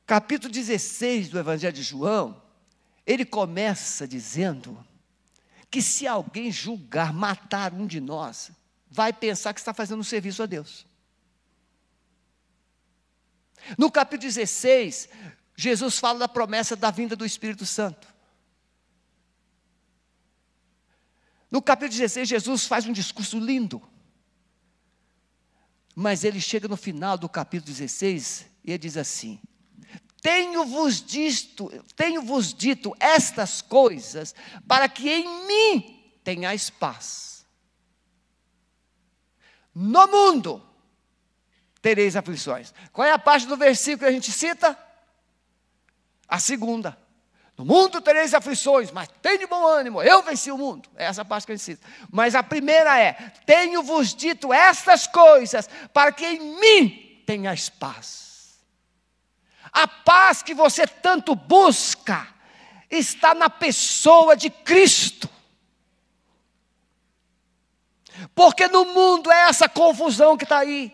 [0.05, 2.39] Capítulo 16 do Evangelho de João,
[3.05, 4.77] ele começa dizendo
[5.75, 8.49] que se alguém julgar matar um de nós,
[8.89, 10.87] vai pensar que está fazendo um serviço a Deus.
[13.77, 15.09] No capítulo 16,
[15.53, 18.07] Jesus fala da promessa da vinda do Espírito Santo.
[21.51, 23.81] No capítulo 16, Jesus faz um discurso lindo.
[25.93, 29.41] Mas ele chega no final do capítulo 16 e ele diz assim:
[30.25, 34.33] Tenho-vos dito, tenho-vos dito estas coisas
[34.67, 37.45] para que em mim tenhais paz.
[39.75, 40.67] No mundo
[41.79, 42.73] tereis aflições.
[42.91, 44.75] Qual é a parte do versículo que a gente cita?
[46.27, 46.97] A segunda.
[47.55, 50.89] No mundo tereis aflições, mas tenha bom ânimo, eu venci o mundo.
[50.95, 51.87] É essa parte que a gente cita.
[52.11, 53.13] Mas a primeira é:
[53.45, 58.24] tenho-vos dito estas coisas, para que em mim tenhais paz.
[59.71, 62.27] A paz que você tanto busca
[62.89, 65.29] está na pessoa de Cristo.
[68.33, 70.93] Porque no mundo é essa confusão que está aí.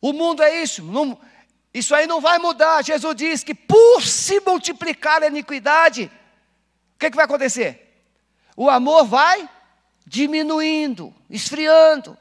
[0.00, 0.82] O mundo é isso.
[0.82, 1.18] Não,
[1.72, 2.84] isso aí não vai mudar.
[2.84, 6.10] Jesus diz que por se multiplicar a iniquidade,
[6.94, 8.04] o que, que vai acontecer?
[8.56, 9.48] O amor vai
[10.06, 12.16] diminuindo, esfriando.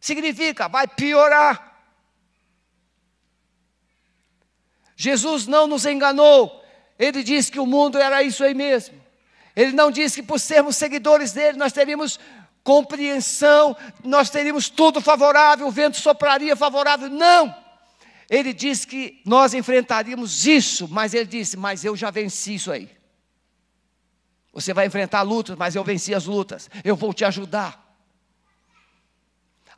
[0.00, 1.68] Significa, vai piorar.
[4.96, 6.64] Jesus não nos enganou.
[6.98, 9.00] Ele disse que o mundo era isso aí mesmo.
[9.54, 12.18] Ele não disse que por sermos seguidores dele nós teríamos
[12.62, 17.08] compreensão, nós teríamos tudo favorável, o vento sopraria favorável.
[17.08, 17.54] Não!
[18.28, 22.90] Ele disse que nós enfrentaríamos isso, mas ele disse: Mas eu já venci isso aí.
[24.52, 27.87] Você vai enfrentar lutas, mas eu venci as lutas, eu vou te ajudar.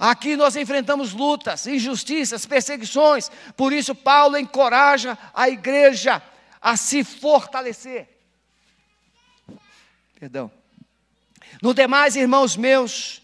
[0.01, 6.23] Aqui nós enfrentamos lutas, injustiças, perseguições, por isso Paulo encoraja a igreja
[6.59, 8.09] a se fortalecer.
[10.19, 10.51] Perdão.
[11.61, 13.20] No demais, irmãos meus,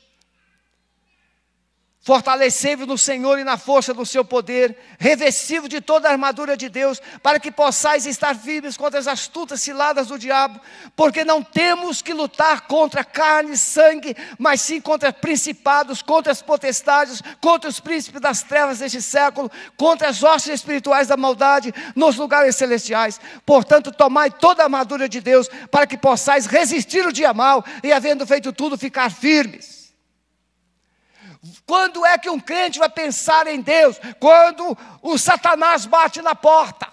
[2.06, 6.68] Fortalecei-vos no Senhor e na força do seu poder, revestido de toda a armadura de
[6.68, 10.60] Deus, para que possais estar firmes contra as astutas ciladas do diabo,
[10.94, 16.40] porque não temos que lutar contra carne e sangue, mas sim contra principados, contra as
[16.40, 22.14] potestades, contra os príncipes das trevas deste século, contra as hostes espirituais da maldade nos
[22.14, 23.20] lugares celestiais.
[23.44, 27.92] Portanto, tomai toda a armadura de Deus, para que possais resistir o dia mal e,
[27.92, 29.75] havendo feito tudo, ficar firmes.
[31.66, 33.98] Quando é que um crente vai pensar em Deus?
[34.18, 36.92] Quando o Satanás bate na porta.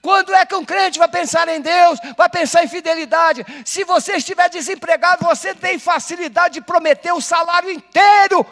[0.00, 1.98] Quando é que um crente vai pensar em Deus?
[2.16, 3.44] Vai pensar em fidelidade?
[3.64, 8.46] Se você estiver desempregado, você tem facilidade de prometer o salário inteiro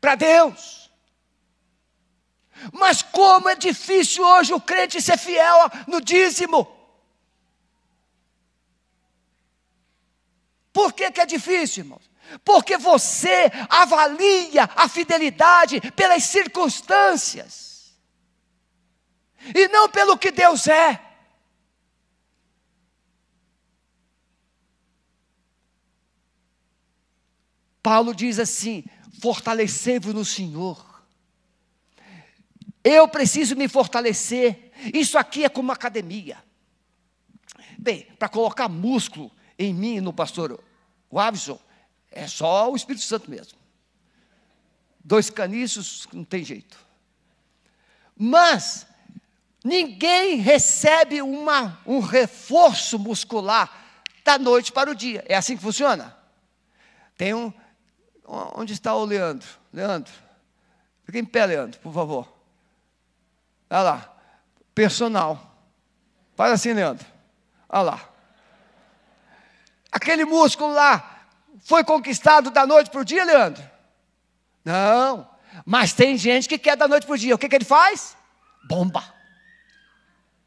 [0.00, 0.90] para Deus.
[2.72, 6.66] Mas como é difícil hoje o crente ser fiel no dízimo.
[10.72, 12.08] Por que, que é difícil, irmãos?
[12.44, 17.96] Porque você avalia a fidelidade pelas circunstâncias,
[19.54, 21.00] e não pelo que Deus é.
[27.82, 28.84] Paulo diz assim:
[29.20, 30.84] fortalecei-vos no Senhor.
[32.84, 34.72] Eu preciso me fortalecer.
[34.94, 36.42] Isso aqui é como academia.
[37.78, 40.62] Bem, para colocar músculo em mim no pastor
[41.12, 41.58] Wavison,
[42.10, 43.58] é só o Espírito Santo mesmo.
[45.02, 46.76] Dois caniços, não tem jeito.
[48.16, 48.86] Mas,
[49.64, 53.70] ninguém recebe uma, um reforço muscular
[54.24, 55.24] da noite para o dia.
[55.28, 56.16] É assim que funciona?
[57.16, 57.52] Tem um.
[58.26, 59.48] Onde está o Leandro?
[59.72, 60.12] Leandro,
[61.04, 62.30] fica em pé, Leandro, por favor.
[63.70, 64.16] Olha lá.
[64.74, 65.56] Personal.
[66.36, 67.06] Faz assim, Leandro.
[67.68, 68.08] Olha lá.
[69.90, 71.17] Aquele músculo lá,
[71.60, 73.62] foi conquistado da noite para o dia, Leandro?
[74.64, 75.28] Não.
[75.64, 77.34] Mas tem gente que quer da noite para o dia.
[77.34, 78.16] O que, que ele faz?
[78.68, 79.02] Bomba.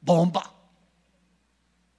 [0.01, 0.43] Bomba.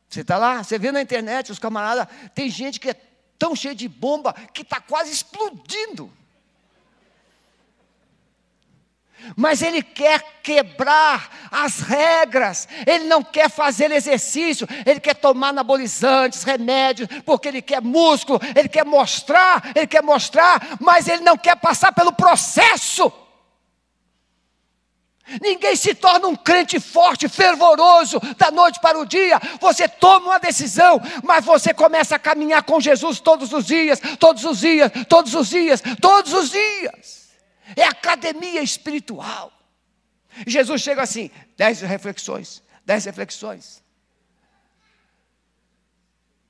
[0.09, 2.95] Você está lá, você vê na internet, os camaradas, tem gente que é
[3.39, 6.13] tão cheia de bomba que está quase explodindo
[9.37, 16.43] mas ele quer quebrar as regras, ele não quer fazer exercício, ele quer tomar anabolizantes,
[16.43, 21.57] remédios, porque ele quer músculo, ele quer mostrar, ele quer mostrar, mas ele não quer
[21.57, 23.13] passar pelo processo.
[25.41, 29.41] Ninguém se torna um crente forte, fervoroso, da noite para o dia.
[29.61, 34.45] Você toma uma decisão, mas você começa a caminhar com Jesus todos os dias, todos
[34.45, 37.22] os dias, todos os dias, todos os dias.
[37.77, 39.53] É academia espiritual.
[40.47, 43.83] Jesus chega assim: dez reflexões, dez reflexões.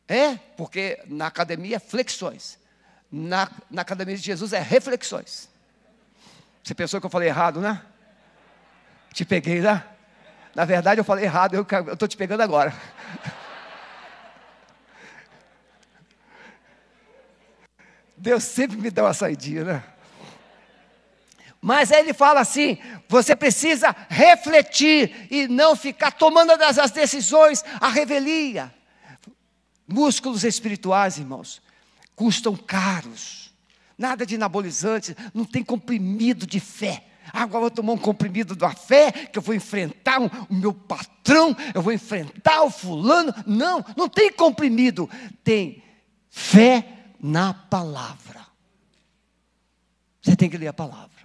[0.09, 2.59] É, porque na academia é flexões.
[3.11, 5.49] Na, na academia de Jesus é reflexões.
[6.63, 7.83] Você pensou que eu falei errado, né?
[9.13, 9.85] Te peguei, né?
[10.55, 11.63] Na verdade, eu falei errado, eu
[11.93, 12.73] estou te pegando agora.
[18.17, 19.83] Deus sempre me dá uma saidinha, né?
[21.63, 22.77] Mas aí ele fala assim:
[23.09, 28.75] você precisa refletir e não ficar tomando as, decisões, a revelia.
[29.87, 31.63] Músculos espirituais, irmãos,
[32.17, 33.53] custam caros.
[33.97, 37.05] Nada de anabolizante, não tem comprimido de fé.
[37.33, 41.57] Agora eu vou tomar um comprimido da fé, que eu vou enfrentar o meu patrão,
[41.73, 43.33] eu vou enfrentar o fulano.
[43.47, 45.09] Não, não tem comprimido.
[45.45, 45.81] Tem
[46.29, 46.85] fé
[47.21, 48.45] na palavra.
[50.21, 51.22] Você tem que ler a palavra.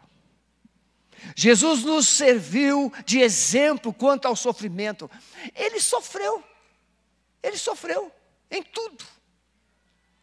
[1.36, 5.10] Jesus nos serviu de exemplo quanto ao sofrimento.
[5.56, 6.44] Ele sofreu.
[7.42, 8.12] Ele sofreu
[8.50, 9.06] em tudo.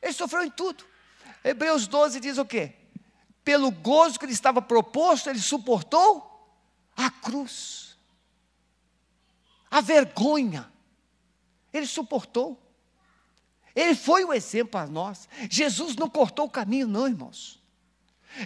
[0.02, 0.84] Ele sofreu em tudo.
[1.42, 2.74] Hebreus 12 diz o quê?
[3.44, 6.30] pelo gozo que lhe estava proposto, ele suportou
[6.96, 7.96] a cruz,
[9.70, 10.72] a vergonha,
[11.72, 12.60] ele suportou.
[13.74, 15.28] Ele foi o exemplo a nós.
[15.50, 17.60] Jesus não cortou o caminho, não, irmãos.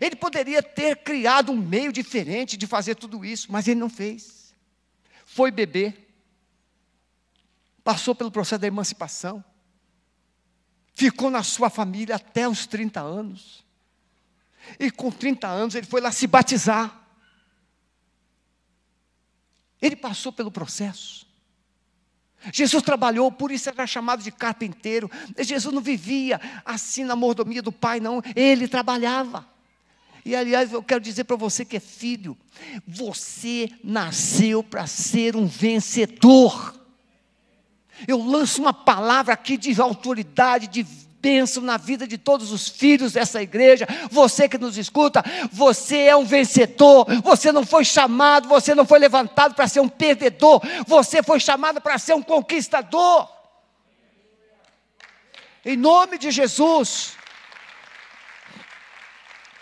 [0.01, 4.55] Ele poderia ter criado um meio diferente de fazer tudo isso, mas ele não fez.
[5.25, 6.09] Foi beber,
[7.83, 9.45] passou pelo processo da emancipação,
[10.95, 13.65] ficou na sua família até os 30 anos.
[14.79, 17.07] E com 30 anos ele foi lá se batizar.
[19.81, 21.27] Ele passou pelo processo.
[22.53, 25.11] Jesus trabalhou, por isso era chamado de carpinteiro.
[25.39, 28.23] Jesus não vivia assim na mordomia do Pai, não.
[28.35, 29.47] Ele trabalhava.
[30.29, 32.37] E aliás, eu quero dizer para você que é filho,
[32.87, 36.79] você nasceu para ser um vencedor.
[38.07, 43.15] Eu lanço uma palavra aqui de autoridade, de bênção na vida de todos os filhos
[43.15, 43.89] dessa igreja.
[44.11, 47.07] Você que nos escuta, você é um vencedor.
[47.23, 50.61] Você não foi chamado, você não foi levantado para ser um perdedor.
[50.87, 53.27] Você foi chamado para ser um conquistador.
[55.65, 57.17] Em nome de Jesus.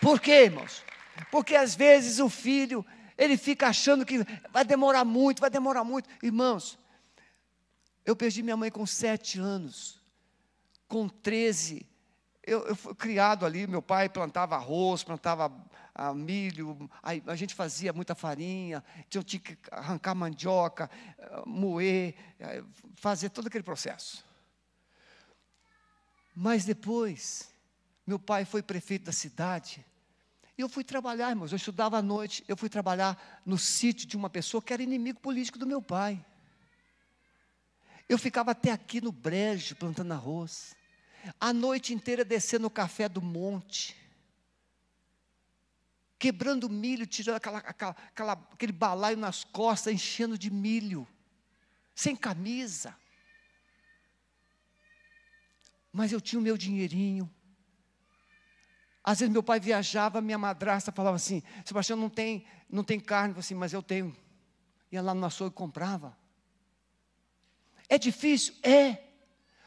[0.00, 0.84] Por quê, irmãos?
[1.30, 2.84] Porque às vezes o filho,
[3.16, 4.18] ele fica achando que
[4.52, 6.08] vai demorar muito, vai demorar muito.
[6.22, 6.78] Irmãos,
[8.04, 9.96] eu perdi minha mãe com sete anos
[10.88, 11.86] com 13,
[12.42, 15.52] eu, eu fui criado ali, meu pai plantava arroz, plantava
[15.94, 20.88] ah, milho, aí a gente fazia muita farinha, tinha que arrancar mandioca,
[21.18, 22.62] ah, moer, eh,
[22.94, 24.24] fazer todo aquele processo.
[26.34, 27.50] Mas depois,
[28.06, 29.84] meu pai foi prefeito da cidade,
[30.58, 34.16] e eu fui trabalhar, irmãos, eu estudava à noite, eu fui trabalhar no sítio de
[34.16, 36.24] uma pessoa que era inimigo político do meu pai.
[38.08, 40.74] Eu ficava até aqui no brejo plantando arroz.
[41.38, 43.94] A noite inteira descendo o café do monte.
[46.18, 51.06] Quebrando milho, tirando aquela, aquela, aquela, aquele balaio nas costas, enchendo de milho.
[51.94, 52.96] Sem camisa.
[55.92, 57.30] Mas eu tinha o meu dinheirinho.
[59.06, 63.34] Às vezes meu pai viajava, minha madrasta falava assim: Sebastião, não tem, não tem carne.
[63.34, 64.14] Eu assim, mas eu tenho.
[64.90, 66.18] Ia lá no açougue e comprava.
[67.88, 68.52] É difícil?
[68.64, 69.04] É.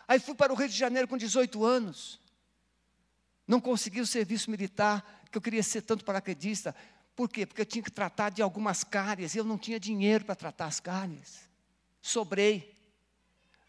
[0.06, 2.20] Aí fui para o Rio de Janeiro com 18 anos.
[3.48, 6.76] Não consegui o serviço militar, que eu queria ser tanto paraquedista.
[7.16, 7.46] Por quê?
[7.46, 10.66] Porque eu tinha que tratar de algumas cárias, e eu não tinha dinheiro para tratar
[10.66, 11.50] as cárias.
[12.02, 12.78] Sobrei.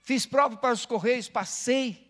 [0.03, 2.10] Fiz prova para os Correios, passei.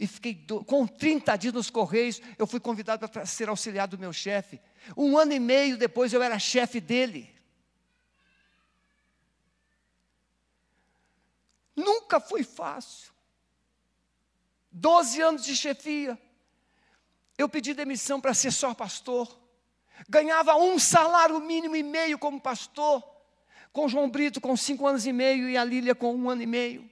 [0.00, 0.64] E fiquei do...
[0.64, 4.58] com 30 dias nos Correios, eu fui convidado para ser auxiliar do meu chefe.
[4.96, 7.30] Um ano e meio depois eu era chefe dele.
[11.76, 13.12] Nunca foi fácil.
[14.72, 16.18] Doze anos de chefia.
[17.36, 19.38] Eu pedi demissão para ser só pastor.
[20.08, 23.04] Ganhava um salário mínimo e meio como pastor.
[23.70, 26.46] Com João Brito com cinco anos e meio e a Lília com um ano e
[26.46, 26.90] meio.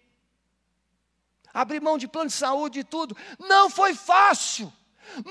[1.53, 3.17] Abri mão de plano de saúde e tudo.
[3.39, 4.73] Não foi fácil.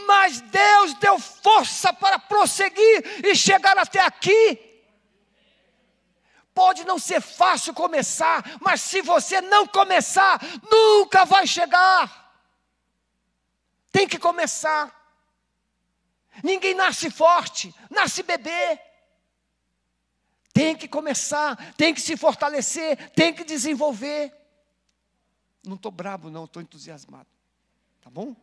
[0.07, 4.67] Mas Deus deu força para prosseguir e chegar até aqui.
[6.53, 10.41] Pode não ser fácil começar, mas se você não começar,
[10.71, 12.33] nunca vai chegar.
[13.91, 14.91] Tem que começar.
[16.43, 18.79] Ninguém nasce forte, nasce bebê.
[20.53, 24.33] tem que começar, tem que se fortalecer, tem que desenvolver.
[25.67, 27.27] Não estou bravo, não, estou entusiasmado.
[28.01, 28.35] Tá bom?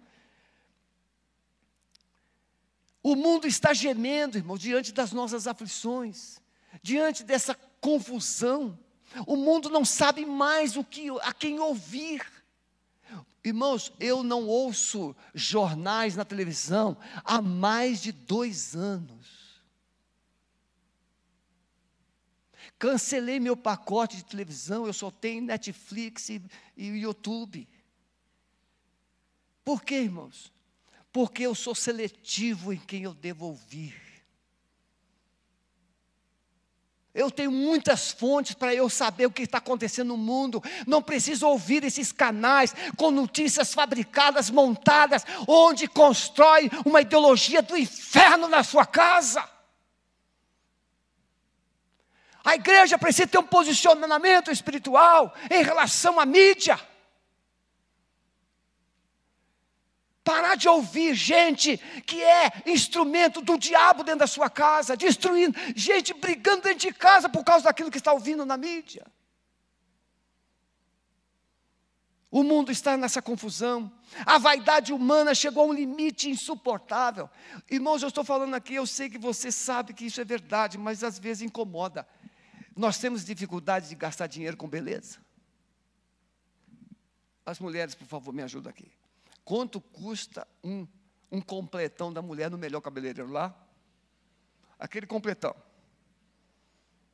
[3.03, 6.41] O mundo está gemendo, irmão, diante das nossas aflições,
[6.83, 8.79] diante dessa confusão.
[9.27, 12.25] O mundo não sabe mais o que a quem ouvir.
[13.45, 19.44] Irmãos, eu não ouço jornais na televisão há mais de dois anos.
[22.85, 26.43] Cancelei meu pacote de televisão, eu só tenho Netflix e,
[26.77, 27.67] e YouTube.
[29.65, 30.53] Por quê, irmãos?
[31.15, 33.95] porque eu sou seletivo em quem eu devo ouvir.
[37.15, 40.61] Eu tenho muitas fontes para eu saber o que está acontecendo no mundo.
[40.85, 48.49] Não preciso ouvir esses canais com notícias fabricadas, montadas, onde constrói uma ideologia do inferno
[48.49, 49.54] na sua casa.
[52.45, 56.79] A igreja precisa ter um posicionamento espiritual em relação à mídia.
[60.23, 66.13] Parar de ouvir gente que é instrumento do diabo dentro da sua casa, destruindo, gente
[66.13, 69.07] brigando dentro de casa por causa daquilo que está ouvindo na mídia.
[72.31, 73.91] O mundo está nessa confusão.
[74.27, 77.31] A vaidade humana chegou a um limite insuportável.
[77.71, 81.05] Irmãos, eu estou falando aqui, eu sei que você sabe que isso é verdade, mas
[81.05, 82.07] às vezes incomoda.
[82.77, 85.19] Nós temos dificuldade de gastar dinheiro com beleza.
[87.47, 88.91] As mulheres, por favor, me ajudem aqui.
[89.45, 90.87] Quanto custa um,
[91.31, 93.55] um completão da mulher no melhor cabeleireiro lá?
[94.79, 95.55] Aquele completão.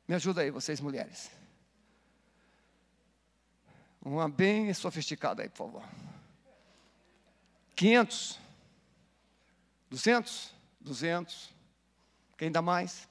[0.07, 1.29] Me ajuda aí, vocês mulheres.
[4.01, 5.83] Uma bem sofisticada aí, por favor.
[7.75, 8.39] 500?
[9.89, 10.53] 200?
[10.79, 11.49] 200?
[12.37, 13.07] Quem dá mais?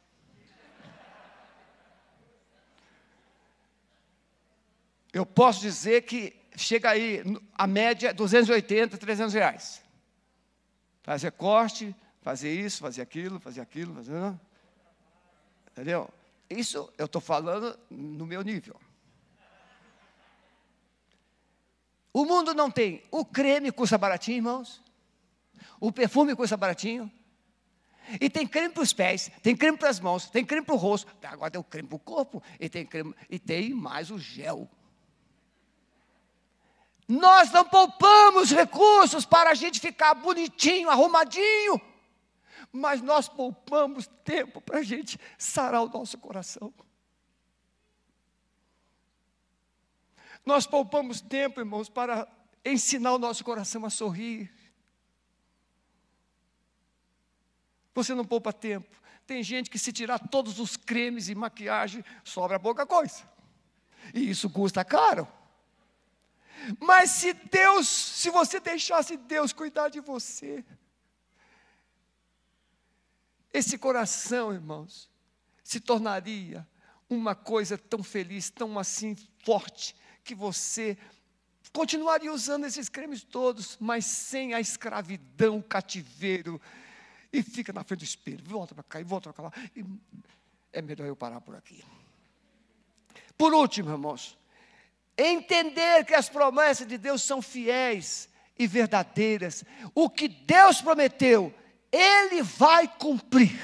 [5.12, 7.22] Eu posso dizer que chega aí,
[7.54, 9.82] a média, 280, 300 reais.
[11.02, 14.14] Fazer corte, fazer isso, fazer aquilo, fazer aquilo, fazer...
[15.72, 16.08] Entendeu?
[16.48, 18.78] Isso eu estou falando no meu nível.
[22.12, 23.02] O mundo não tem.
[23.10, 24.82] O creme custa baratinho, irmãos.
[25.78, 27.10] O perfume custa baratinho.
[28.20, 30.78] E tem creme para os pés, tem creme para as mãos, tem creme para o
[30.78, 31.12] rosto.
[31.22, 34.68] Agora tem o creme para o corpo e tem, creme, e tem mais o gel.
[37.10, 41.80] Nós não poupamos recursos para a gente ficar bonitinho, arrumadinho,
[42.70, 46.72] mas nós poupamos tempo para a gente sarar o nosso coração.
[50.46, 52.28] Nós poupamos tempo, irmãos, para
[52.64, 54.48] ensinar o nosso coração a sorrir.
[57.92, 58.96] Você não poupa tempo.
[59.26, 63.28] Tem gente que se tirar todos os cremes e maquiagem, sobra pouca coisa.
[64.14, 65.26] E isso custa caro.
[66.78, 70.64] Mas se Deus, se você deixasse Deus cuidar de você,
[73.52, 75.10] esse coração, irmãos,
[75.62, 76.66] se tornaria
[77.08, 80.96] uma coisa tão feliz, tão assim forte, que você
[81.72, 86.60] continuaria usando esses cremes todos, mas sem a escravidão, o cativeiro,
[87.32, 89.52] e fica na frente do espelho, volta para cá e volta para lá.
[89.74, 89.84] E
[90.72, 91.84] é melhor eu parar por aqui.
[93.36, 94.36] Por último, irmãos,
[95.20, 99.64] entender que as promessas de Deus são fiéis e verdadeiras.
[99.94, 101.54] O que Deus prometeu,
[101.90, 103.58] Ele vai cumprir.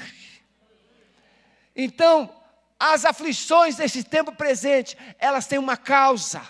[1.75, 2.33] Então,
[2.79, 6.41] as aflições desse tempo presente, elas têm uma causa,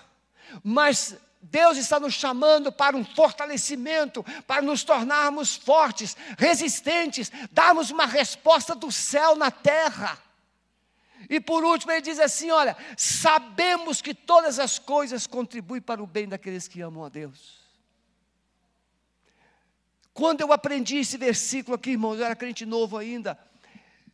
[0.64, 8.06] mas Deus está nos chamando para um fortalecimento, para nos tornarmos fortes, resistentes, darmos uma
[8.06, 10.18] resposta do céu na terra.
[11.30, 16.08] E por último, ele diz assim: Olha, sabemos que todas as coisas contribuem para o
[16.08, 17.58] bem daqueles que amam a Deus.
[20.14, 23.38] Quando eu aprendi esse versículo aqui, irmãos, eu era crente novo ainda.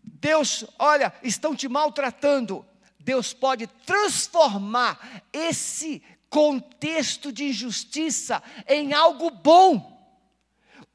[0.03, 2.66] Deus, olha, estão te maltratando.
[2.99, 9.93] Deus pode transformar esse contexto de injustiça em algo bom.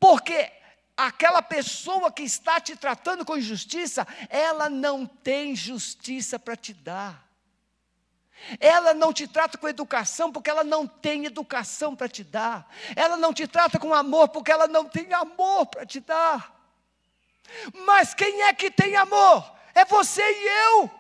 [0.01, 0.51] Porque
[0.99, 7.25] aquela pessoa que está te tratando com injustiça, ela não tem justiça para te dar.
[8.59, 12.69] Ela não te trata com educação porque ela não tem educação para te dar.
[12.97, 16.53] Ela não te trata com amor porque ela não tem amor para te dar.
[17.87, 19.53] Mas quem é que tem amor?
[19.75, 20.98] É você e eu.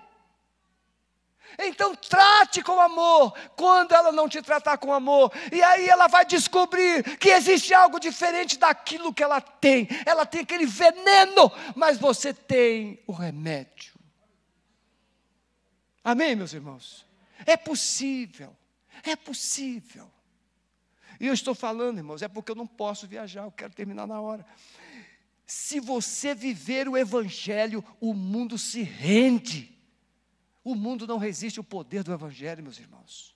[1.58, 6.24] Então trate com amor, quando ela não te tratar com amor, e aí ela vai
[6.24, 9.88] descobrir que existe algo diferente daquilo que ela tem.
[10.06, 13.98] Ela tem aquele veneno, mas você tem o remédio.
[16.04, 17.04] Amém, meus irmãos?
[17.44, 18.56] É possível,
[19.02, 20.08] é possível.
[21.20, 24.20] E eu estou falando, irmãos, é porque eu não posso viajar, eu quero terminar na
[24.20, 24.46] hora.
[25.44, 29.77] Se você viver o Evangelho, o mundo se rende.
[30.68, 33.34] O mundo não resiste ao poder do Evangelho, meus irmãos.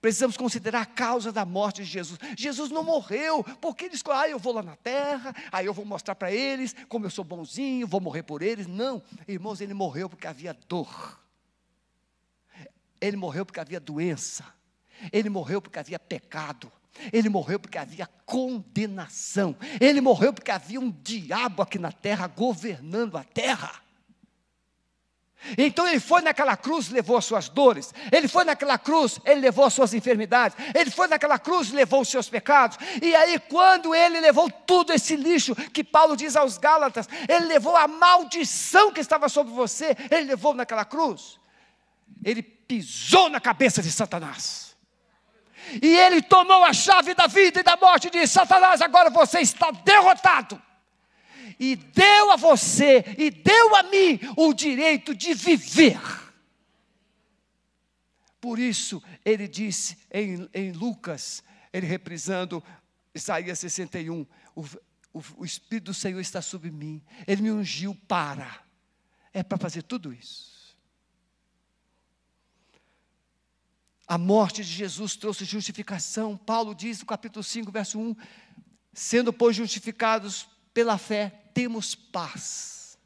[0.00, 2.18] Precisamos considerar a causa da morte de Jesus.
[2.36, 5.84] Jesus não morreu, porque ele escolheu, ah, eu vou lá na terra, aí eu vou
[5.84, 8.66] mostrar para eles como eu sou bonzinho, vou morrer por eles.
[8.66, 11.20] Não, irmãos, ele morreu porque havia dor.
[13.00, 14.44] Ele morreu porque havia doença.
[15.12, 16.72] Ele morreu porque havia pecado.
[17.12, 19.54] Ele morreu porque havia condenação.
[19.80, 23.83] Ele morreu porque havia um diabo aqui na terra governando a terra.
[25.58, 27.92] Então ele foi naquela cruz, levou as suas dores.
[28.10, 30.56] Ele foi naquela cruz, ele levou as suas enfermidades.
[30.74, 32.78] Ele foi naquela cruz, levou os seus pecados.
[33.02, 37.76] E aí, quando ele levou tudo esse lixo que Paulo diz aos Gálatas, ele levou
[37.76, 41.38] a maldição que estava sobre você, ele levou naquela cruz.
[42.24, 44.74] Ele pisou na cabeça de Satanás.
[45.82, 49.40] E ele tomou a chave da vida e da morte e disse: Satanás, agora você
[49.40, 50.60] está derrotado.
[51.58, 56.00] E deu a você e deu a mim o direito de viver.
[58.40, 61.42] Por isso, ele disse em, em Lucas,
[61.72, 62.62] ele reprisando
[63.14, 64.62] Isaías 61, o,
[65.12, 68.62] o, o Espírito do Senhor está sobre mim, ele me ungiu para,
[69.32, 70.52] é para fazer tudo isso.
[74.06, 76.36] A morte de Jesus trouxe justificação.
[76.36, 78.14] Paulo diz no capítulo 5, verso 1:
[78.92, 82.98] sendo, pois, justificados pela fé, temos paz.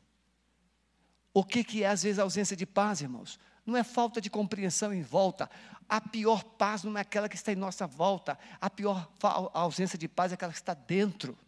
[1.34, 3.38] O que, que é, às vezes, a ausência de paz, irmãos?
[3.64, 5.48] Não é falta de compreensão em volta.
[5.86, 8.38] A pior paz não é aquela que está em nossa volta.
[8.60, 11.38] A pior a ausência de paz é aquela que está dentro.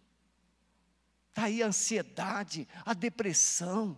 [1.30, 3.96] Está aí a ansiedade, a depressão.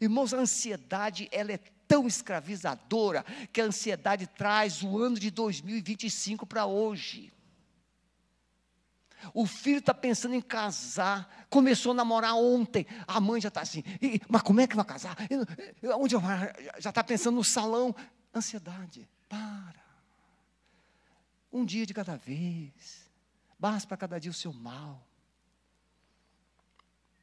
[0.00, 6.46] Irmãos, a ansiedade, ela é tão escravizadora que a ansiedade traz o ano de 2025
[6.46, 7.32] para hoje.
[9.32, 13.82] O filho está pensando em casar, começou a namorar ontem, a mãe já está assim,
[14.28, 15.16] mas como é que vai casar?
[15.98, 16.20] Onde eu?
[16.78, 17.94] Já está pensando no salão.
[18.34, 19.82] Ansiedade, para.
[21.52, 23.10] Um dia de cada vez,
[23.58, 25.06] basta para cada dia o seu mal.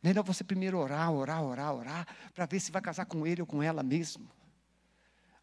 [0.02, 3.48] Melhor você primeiro orar, orar, orar, orar, para ver se vai casar com ele ou
[3.48, 4.30] com ela mesmo.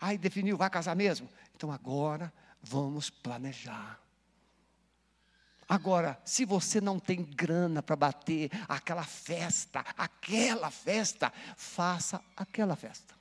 [0.01, 1.29] Aí definiu, vai casar mesmo?
[1.55, 2.33] Então agora
[2.63, 4.01] vamos planejar.
[5.69, 13.17] Agora, se você não tem grana para bater aquela festa, aquela festa, faça aquela festa.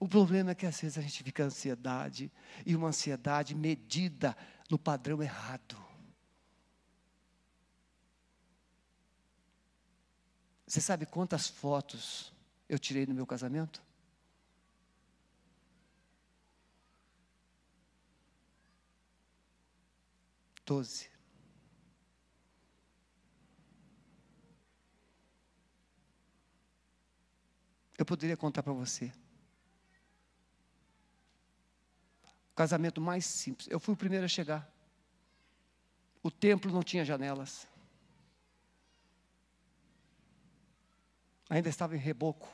[0.00, 2.32] O problema é que às vezes a gente fica ansiedade,
[2.66, 4.36] e uma ansiedade medida
[4.68, 5.76] no padrão errado.
[10.66, 12.32] Você sabe quantas fotos
[12.68, 13.80] eu tirei no meu casamento?
[20.66, 21.11] Doze.
[28.02, 29.12] Eu poderia contar para você.
[32.50, 33.68] O casamento mais simples.
[33.70, 34.68] Eu fui o primeiro a chegar.
[36.20, 37.68] O templo não tinha janelas.
[41.48, 42.52] Ainda estava em reboco.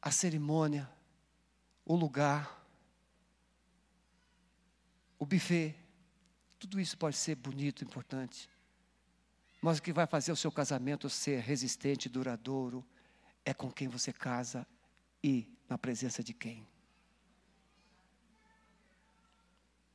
[0.00, 0.88] A cerimônia,
[1.84, 2.64] o lugar,
[5.18, 5.74] o buffet,
[6.60, 8.48] tudo isso pode ser bonito, importante.
[9.62, 12.84] Mas o que vai fazer o seu casamento ser resistente, duradouro,
[13.44, 14.66] é com quem você casa
[15.22, 16.66] e na presença de quem.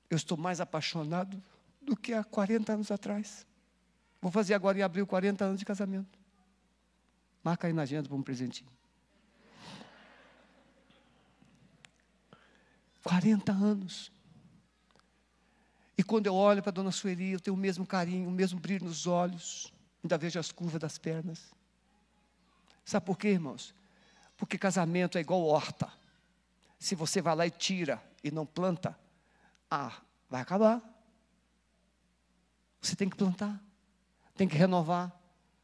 [0.09, 1.43] Eu estou mais apaixonado
[1.81, 3.45] do que há 40 anos atrás.
[4.21, 6.17] Vou fazer agora em abril 40 anos de casamento.
[7.43, 8.71] Marca aí na agenda para um presentinho.
[13.03, 14.11] 40 anos.
[15.97, 18.59] E quando eu olho para a dona Sueli, eu tenho o mesmo carinho, o mesmo
[18.59, 19.73] brilho nos olhos,
[20.03, 21.51] ainda vejo as curvas das pernas.
[22.85, 23.73] Sabe por quê, irmãos?
[24.37, 25.91] Porque casamento é igual horta.
[26.77, 28.97] Se você vai lá e tira e não planta,
[29.69, 30.81] ah, vai acabar.
[32.79, 33.59] Você tem que plantar,
[34.35, 35.11] tem que renovar,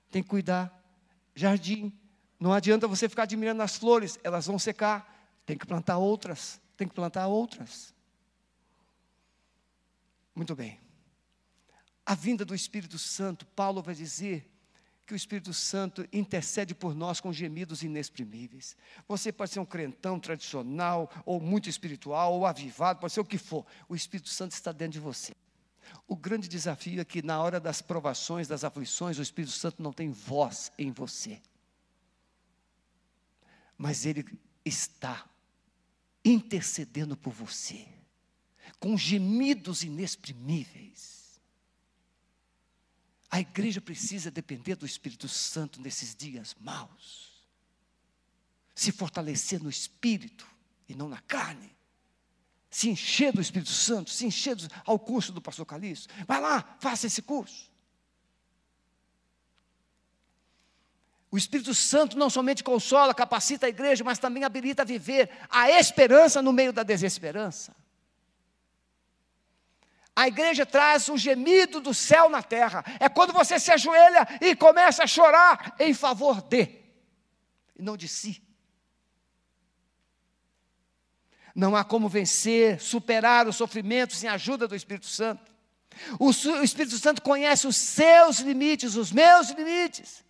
[0.10, 0.74] tem que cuidar.
[1.36, 1.94] Jardim,
[2.40, 5.14] não adianta você ficar admirando as flores, elas vão secar.
[5.46, 7.93] Tem que plantar outras, tem que plantar outras.
[10.36, 10.80] Muito bem.
[12.06, 14.50] A vinda do Espírito Santo, Paulo vai dizer
[15.06, 18.76] que o Espírito Santo intercede por nós com gemidos inexprimíveis.
[19.08, 23.38] Você pode ser um crentão tradicional, ou muito espiritual, ou avivado, pode ser o que
[23.38, 23.66] for.
[23.88, 25.34] O Espírito Santo está dentro de você.
[26.08, 29.92] O grande desafio é que na hora das provações, das aflições, o Espírito Santo não
[29.92, 31.42] tem voz em você.
[33.78, 34.26] mas Ele
[34.64, 35.30] está
[36.24, 37.86] intercedendo por você,
[38.84, 41.42] com gemidos inexprimíveis.
[43.32, 47.32] A igreja precisa depender do Espírito Santo nesses dias maus,
[48.76, 50.46] se fortalecer no espírito
[50.90, 51.74] e não na carne
[52.70, 56.14] se encher do Espírito Santo, se encher ao curso do pastor Calixto.
[56.28, 57.72] Vai lá, faça esse curso.
[61.32, 65.70] O Espírito Santo não somente consola, capacita a igreja, mas também habilita a viver a
[65.70, 67.83] esperança no meio da desesperança.
[70.16, 72.84] A igreja traz um gemido do céu na terra.
[73.00, 76.70] É quando você se ajoelha e começa a chorar em favor de,
[77.76, 78.42] e não de si.
[81.56, 85.52] Não há como vencer, superar o sofrimento sem a ajuda do Espírito Santo.
[86.20, 90.24] O, o Espírito Santo conhece os seus limites, os meus limites.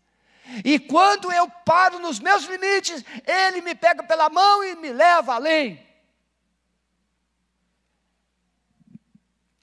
[0.64, 5.36] E quando eu paro nos meus limites, Ele me pega pela mão e me leva
[5.36, 5.93] além.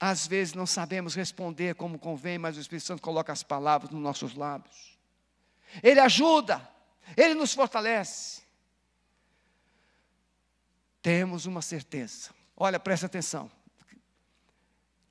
[0.01, 4.01] Às vezes não sabemos responder como convém, mas o Espírito Santo coloca as palavras nos
[4.01, 4.97] nossos lábios.
[5.81, 6.67] Ele ajuda,
[7.15, 8.41] Ele nos fortalece
[11.01, 12.29] temos uma certeza.
[12.55, 13.51] Olha, presta atenção.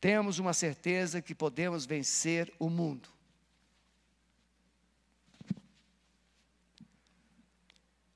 [0.00, 3.08] Temos uma certeza que podemos vencer o mundo.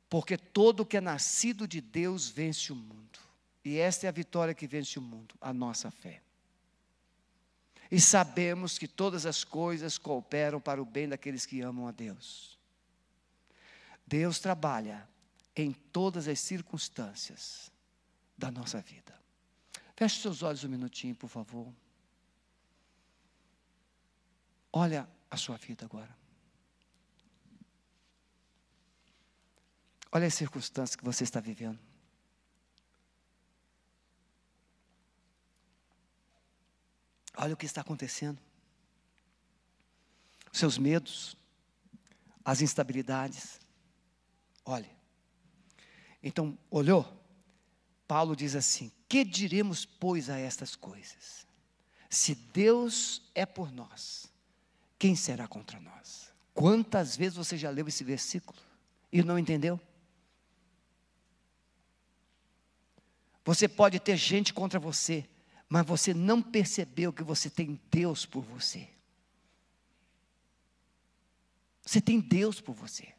[0.08, 3.18] Porque todo que é nascido de Deus vence o mundo.
[3.64, 6.22] E esta é a vitória que vence o mundo, a nossa fé.
[7.90, 12.58] E sabemos que todas as coisas cooperam para o bem daqueles que amam a Deus.
[14.06, 15.08] Deus trabalha
[15.54, 17.70] em todas as circunstâncias
[18.36, 19.14] da nossa vida.
[19.96, 21.72] Feche seus olhos um minutinho, por favor.
[24.72, 26.16] Olha a sua vida agora.
[30.10, 31.78] Olha as circunstâncias que você está vivendo.
[37.36, 38.40] Olha o que está acontecendo.
[40.52, 41.36] Seus medos,
[42.44, 43.60] as instabilidades.
[44.64, 44.90] Olhe.
[46.22, 47.24] Então, olhou?
[48.06, 51.46] Paulo diz assim: Que diremos, pois, a estas coisas?
[52.08, 54.32] Se Deus é por nós,
[54.98, 56.32] quem será contra nós?
[56.54, 58.58] Quantas vezes você já leu esse versículo
[59.12, 59.80] e não entendeu?
[63.44, 65.28] Você pode ter gente contra você,
[65.68, 68.88] mas você não percebeu que você tem Deus por você.
[71.84, 73.12] Você tem Deus por você.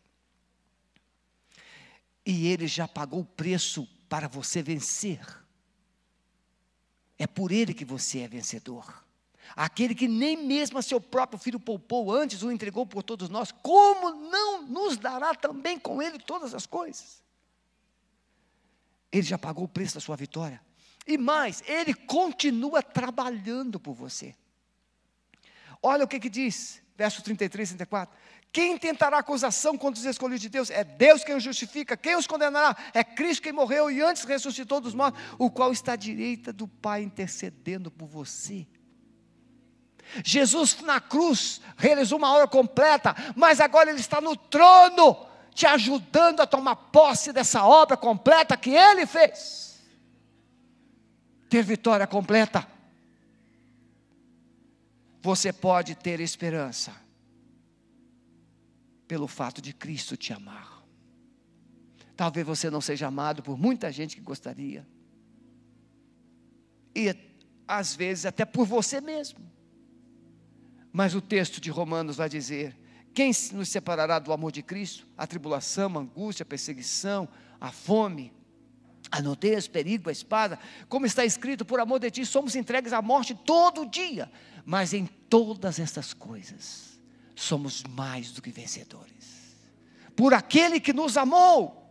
[2.26, 5.22] E ele já pagou o preço para você vencer.
[7.18, 9.06] É por ele que você é vencedor.
[9.56, 13.52] Aquele que nem mesmo a seu próprio filho poupou antes, o entregou por todos nós,
[13.52, 17.24] como não nos dará também com ele todas as coisas?
[19.12, 20.62] Ele já pagou o preço da sua vitória.
[21.08, 24.36] E mais, ele continua trabalhando por você.
[25.82, 28.18] Olha o que, que diz, verso 33 e 34.
[28.52, 30.70] Quem tentará acusação contra os escolhidos de Deus?
[30.70, 31.98] É Deus quem os justifica.
[31.98, 32.76] Quem os condenará?
[32.94, 36.66] É Cristo quem morreu e antes ressuscitou dos mortos, o qual está à direita do
[36.66, 38.66] Pai intercedendo por você.
[40.24, 46.40] Jesus na cruz realizou uma obra completa, mas agora Ele está no trono, te ajudando
[46.40, 49.75] a tomar posse dessa obra completa que Ele fez.
[51.50, 52.68] Ter vitória completa.
[55.22, 56.94] Você pode ter esperança
[59.08, 60.84] pelo fato de Cristo te amar.
[62.16, 64.88] Talvez você não seja amado por muita gente que gostaria.
[66.96, 67.14] E
[67.68, 69.40] às vezes até por você mesmo.
[70.92, 72.78] Mas o texto de Romanos vai dizer:
[73.14, 75.06] quem nos separará do amor de Cristo?
[75.18, 77.28] A tribulação, a angústia, a perseguição,
[77.60, 78.32] a fome,
[79.12, 80.60] a nudez, perigo, a espada.
[80.90, 84.32] Como está escrito, por amor de ti somos entregues à morte todo dia.
[84.66, 87.00] Mas em todas essas coisas,
[87.36, 89.56] somos mais do que vencedores.
[90.16, 91.85] Por aquele que nos amou.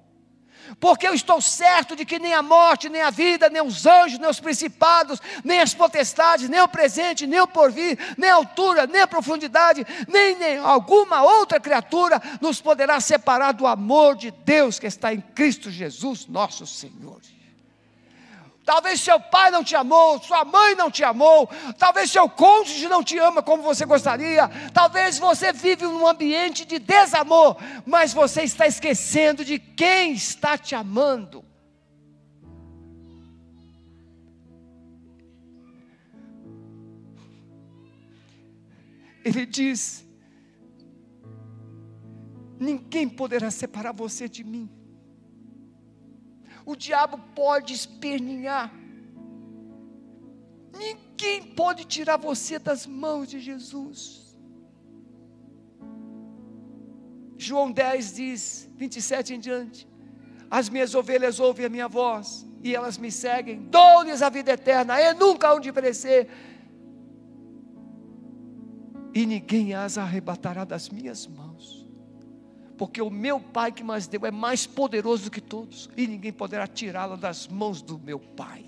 [0.81, 4.19] Porque eu estou certo de que nem a morte, nem a vida, nem os anjos,
[4.19, 8.87] nem os principados, nem as potestades, nem o presente, nem o porvir, nem a altura,
[8.87, 14.79] nem a profundidade, nem, nem alguma outra criatura nos poderá separar do amor de Deus
[14.79, 17.21] que está em Cristo Jesus, nosso Senhor.
[18.65, 21.49] Talvez seu pai não te amou, sua mãe não te amou,
[21.79, 26.79] talvez seu cônjuge não te ama como você gostaria, talvez você vive num ambiente de
[26.79, 31.45] desamor, mas você está esquecendo de quem está te amando.
[39.23, 40.07] Ele diz:
[42.59, 44.84] Ninguém poderá separar você de mim.
[46.65, 48.73] O diabo pode esperninhar.
[50.77, 54.25] Ninguém pode tirar você das mãos de Jesus.
[57.37, 59.89] João 10 diz, 27 em diante:
[60.51, 65.01] As minhas ovelhas ouvem a minha voz, e elas me seguem, dou-lhes a vida eterna,
[65.01, 66.29] e nunca hão de perecer,
[69.13, 71.84] e ninguém as arrebatará das minhas mãos,
[72.77, 76.33] porque o meu Pai que mais deu é mais poderoso do que todos, e ninguém
[76.33, 78.65] poderá tirá-la das mãos do meu Pai.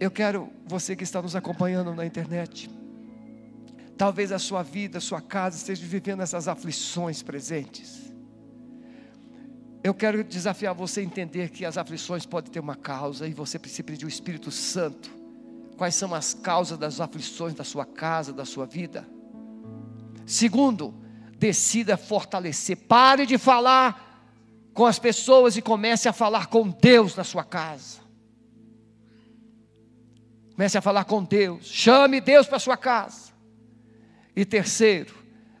[0.00, 2.68] Eu quero você que está nos acompanhando na internet,
[3.96, 8.12] talvez a sua vida, a sua casa esteja vivendo essas aflições presentes.
[9.82, 13.58] Eu quero desafiar você a entender que as aflições podem ter uma causa e você
[13.58, 15.23] precisa pedir o Espírito Santo.
[15.76, 19.08] Quais são as causas das aflições da sua casa, da sua vida?
[20.26, 20.94] Segundo,
[21.36, 22.76] decida fortalecer.
[22.76, 24.04] Pare de falar
[24.72, 28.00] com as pessoas e comece a falar com Deus na sua casa.
[30.52, 31.66] Comece a falar com Deus.
[31.66, 33.32] Chame Deus para sua casa.
[34.36, 35.14] E terceiro,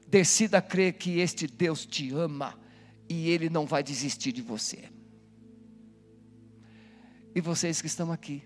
[0.06, 2.54] decida crer que este Deus te ama
[3.08, 4.84] e Ele não vai desistir de você.
[7.34, 8.42] E vocês que estão aqui,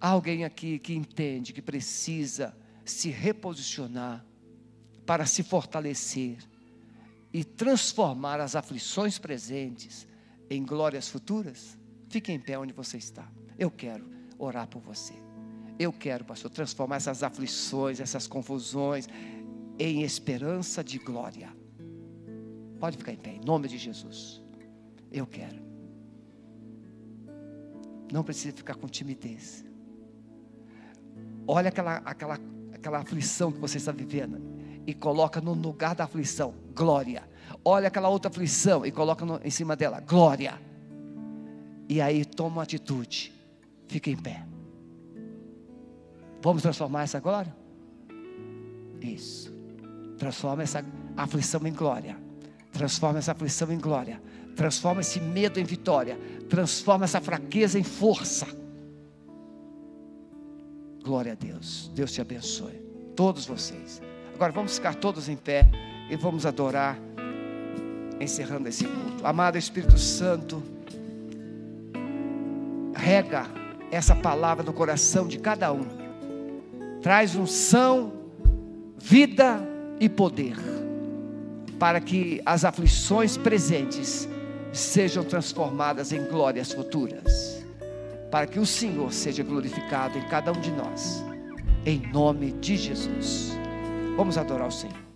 [0.00, 4.24] há alguém aqui que entende que precisa se reposicionar
[5.04, 6.38] para se fortalecer
[7.32, 10.06] e transformar as aflições presentes
[10.48, 11.76] em glórias futuras?
[12.08, 13.30] Fique em pé onde você está.
[13.58, 15.14] Eu quero orar por você.
[15.78, 19.08] Eu quero, pastor, transformar essas aflições, essas confusões
[19.78, 21.54] em esperança de glória.
[22.78, 24.42] Pode ficar em pé, em nome de Jesus.
[25.12, 25.60] Eu quero.
[28.12, 29.64] Não precisa ficar com timidez.
[31.52, 32.38] Olha aquela, aquela,
[32.72, 34.40] aquela aflição que você está vivendo
[34.86, 37.28] e coloca no lugar da aflição, glória.
[37.64, 40.54] Olha aquela outra aflição e coloca no, em cima dela, glória.
[41.88, 43.32] E aí toma uma atitude.
[43.88, 44.46] Fica em pé.
[46.40, 47.52] Vamos transformar essa glória?
[49.00, 49.52] Isso.
[50.18, 50.84] Transforma essa
[51.16, 52.16] aflição em glória.
[52.70, 54.22] Transforma essa aflição em glória.
[54.54, 56.16] Transforma esse medo em vitória.
[56.48, 58.59] Transforma essa fraqueza em força.
[61.02, 61.90] Glória a Deus.
[61.94, 62.82] Deus te abençoe.
[63.16, 64.00] Todos vocês.
[64.34, 65.68] Agora vamos ficar todos em pé
[66.08, 66.98] e vamos adorar,
[68.20, 69.26] encerrando esse culto.
[69.26, 70.62] Amado Espírito Santo,
[72.94, 73.46] rega
[73.90, 75.86] essa palavra no coração de cada um.
[77.02, 78.12] Traz unção,
[78.98, 79.60] vida
[79.98, 80.56] e poder
[81.80, 84.28] para que as aflições presentes
[84.70, 87.59] sejam transformadas em glórias futuras,
[88.30, 91.24] para que o Senhor seja glorificado em cada um de nós,
[91.84, 93.58] em nome de Jesus.
[94.16, 95.09] Vamos adorar o Senhor.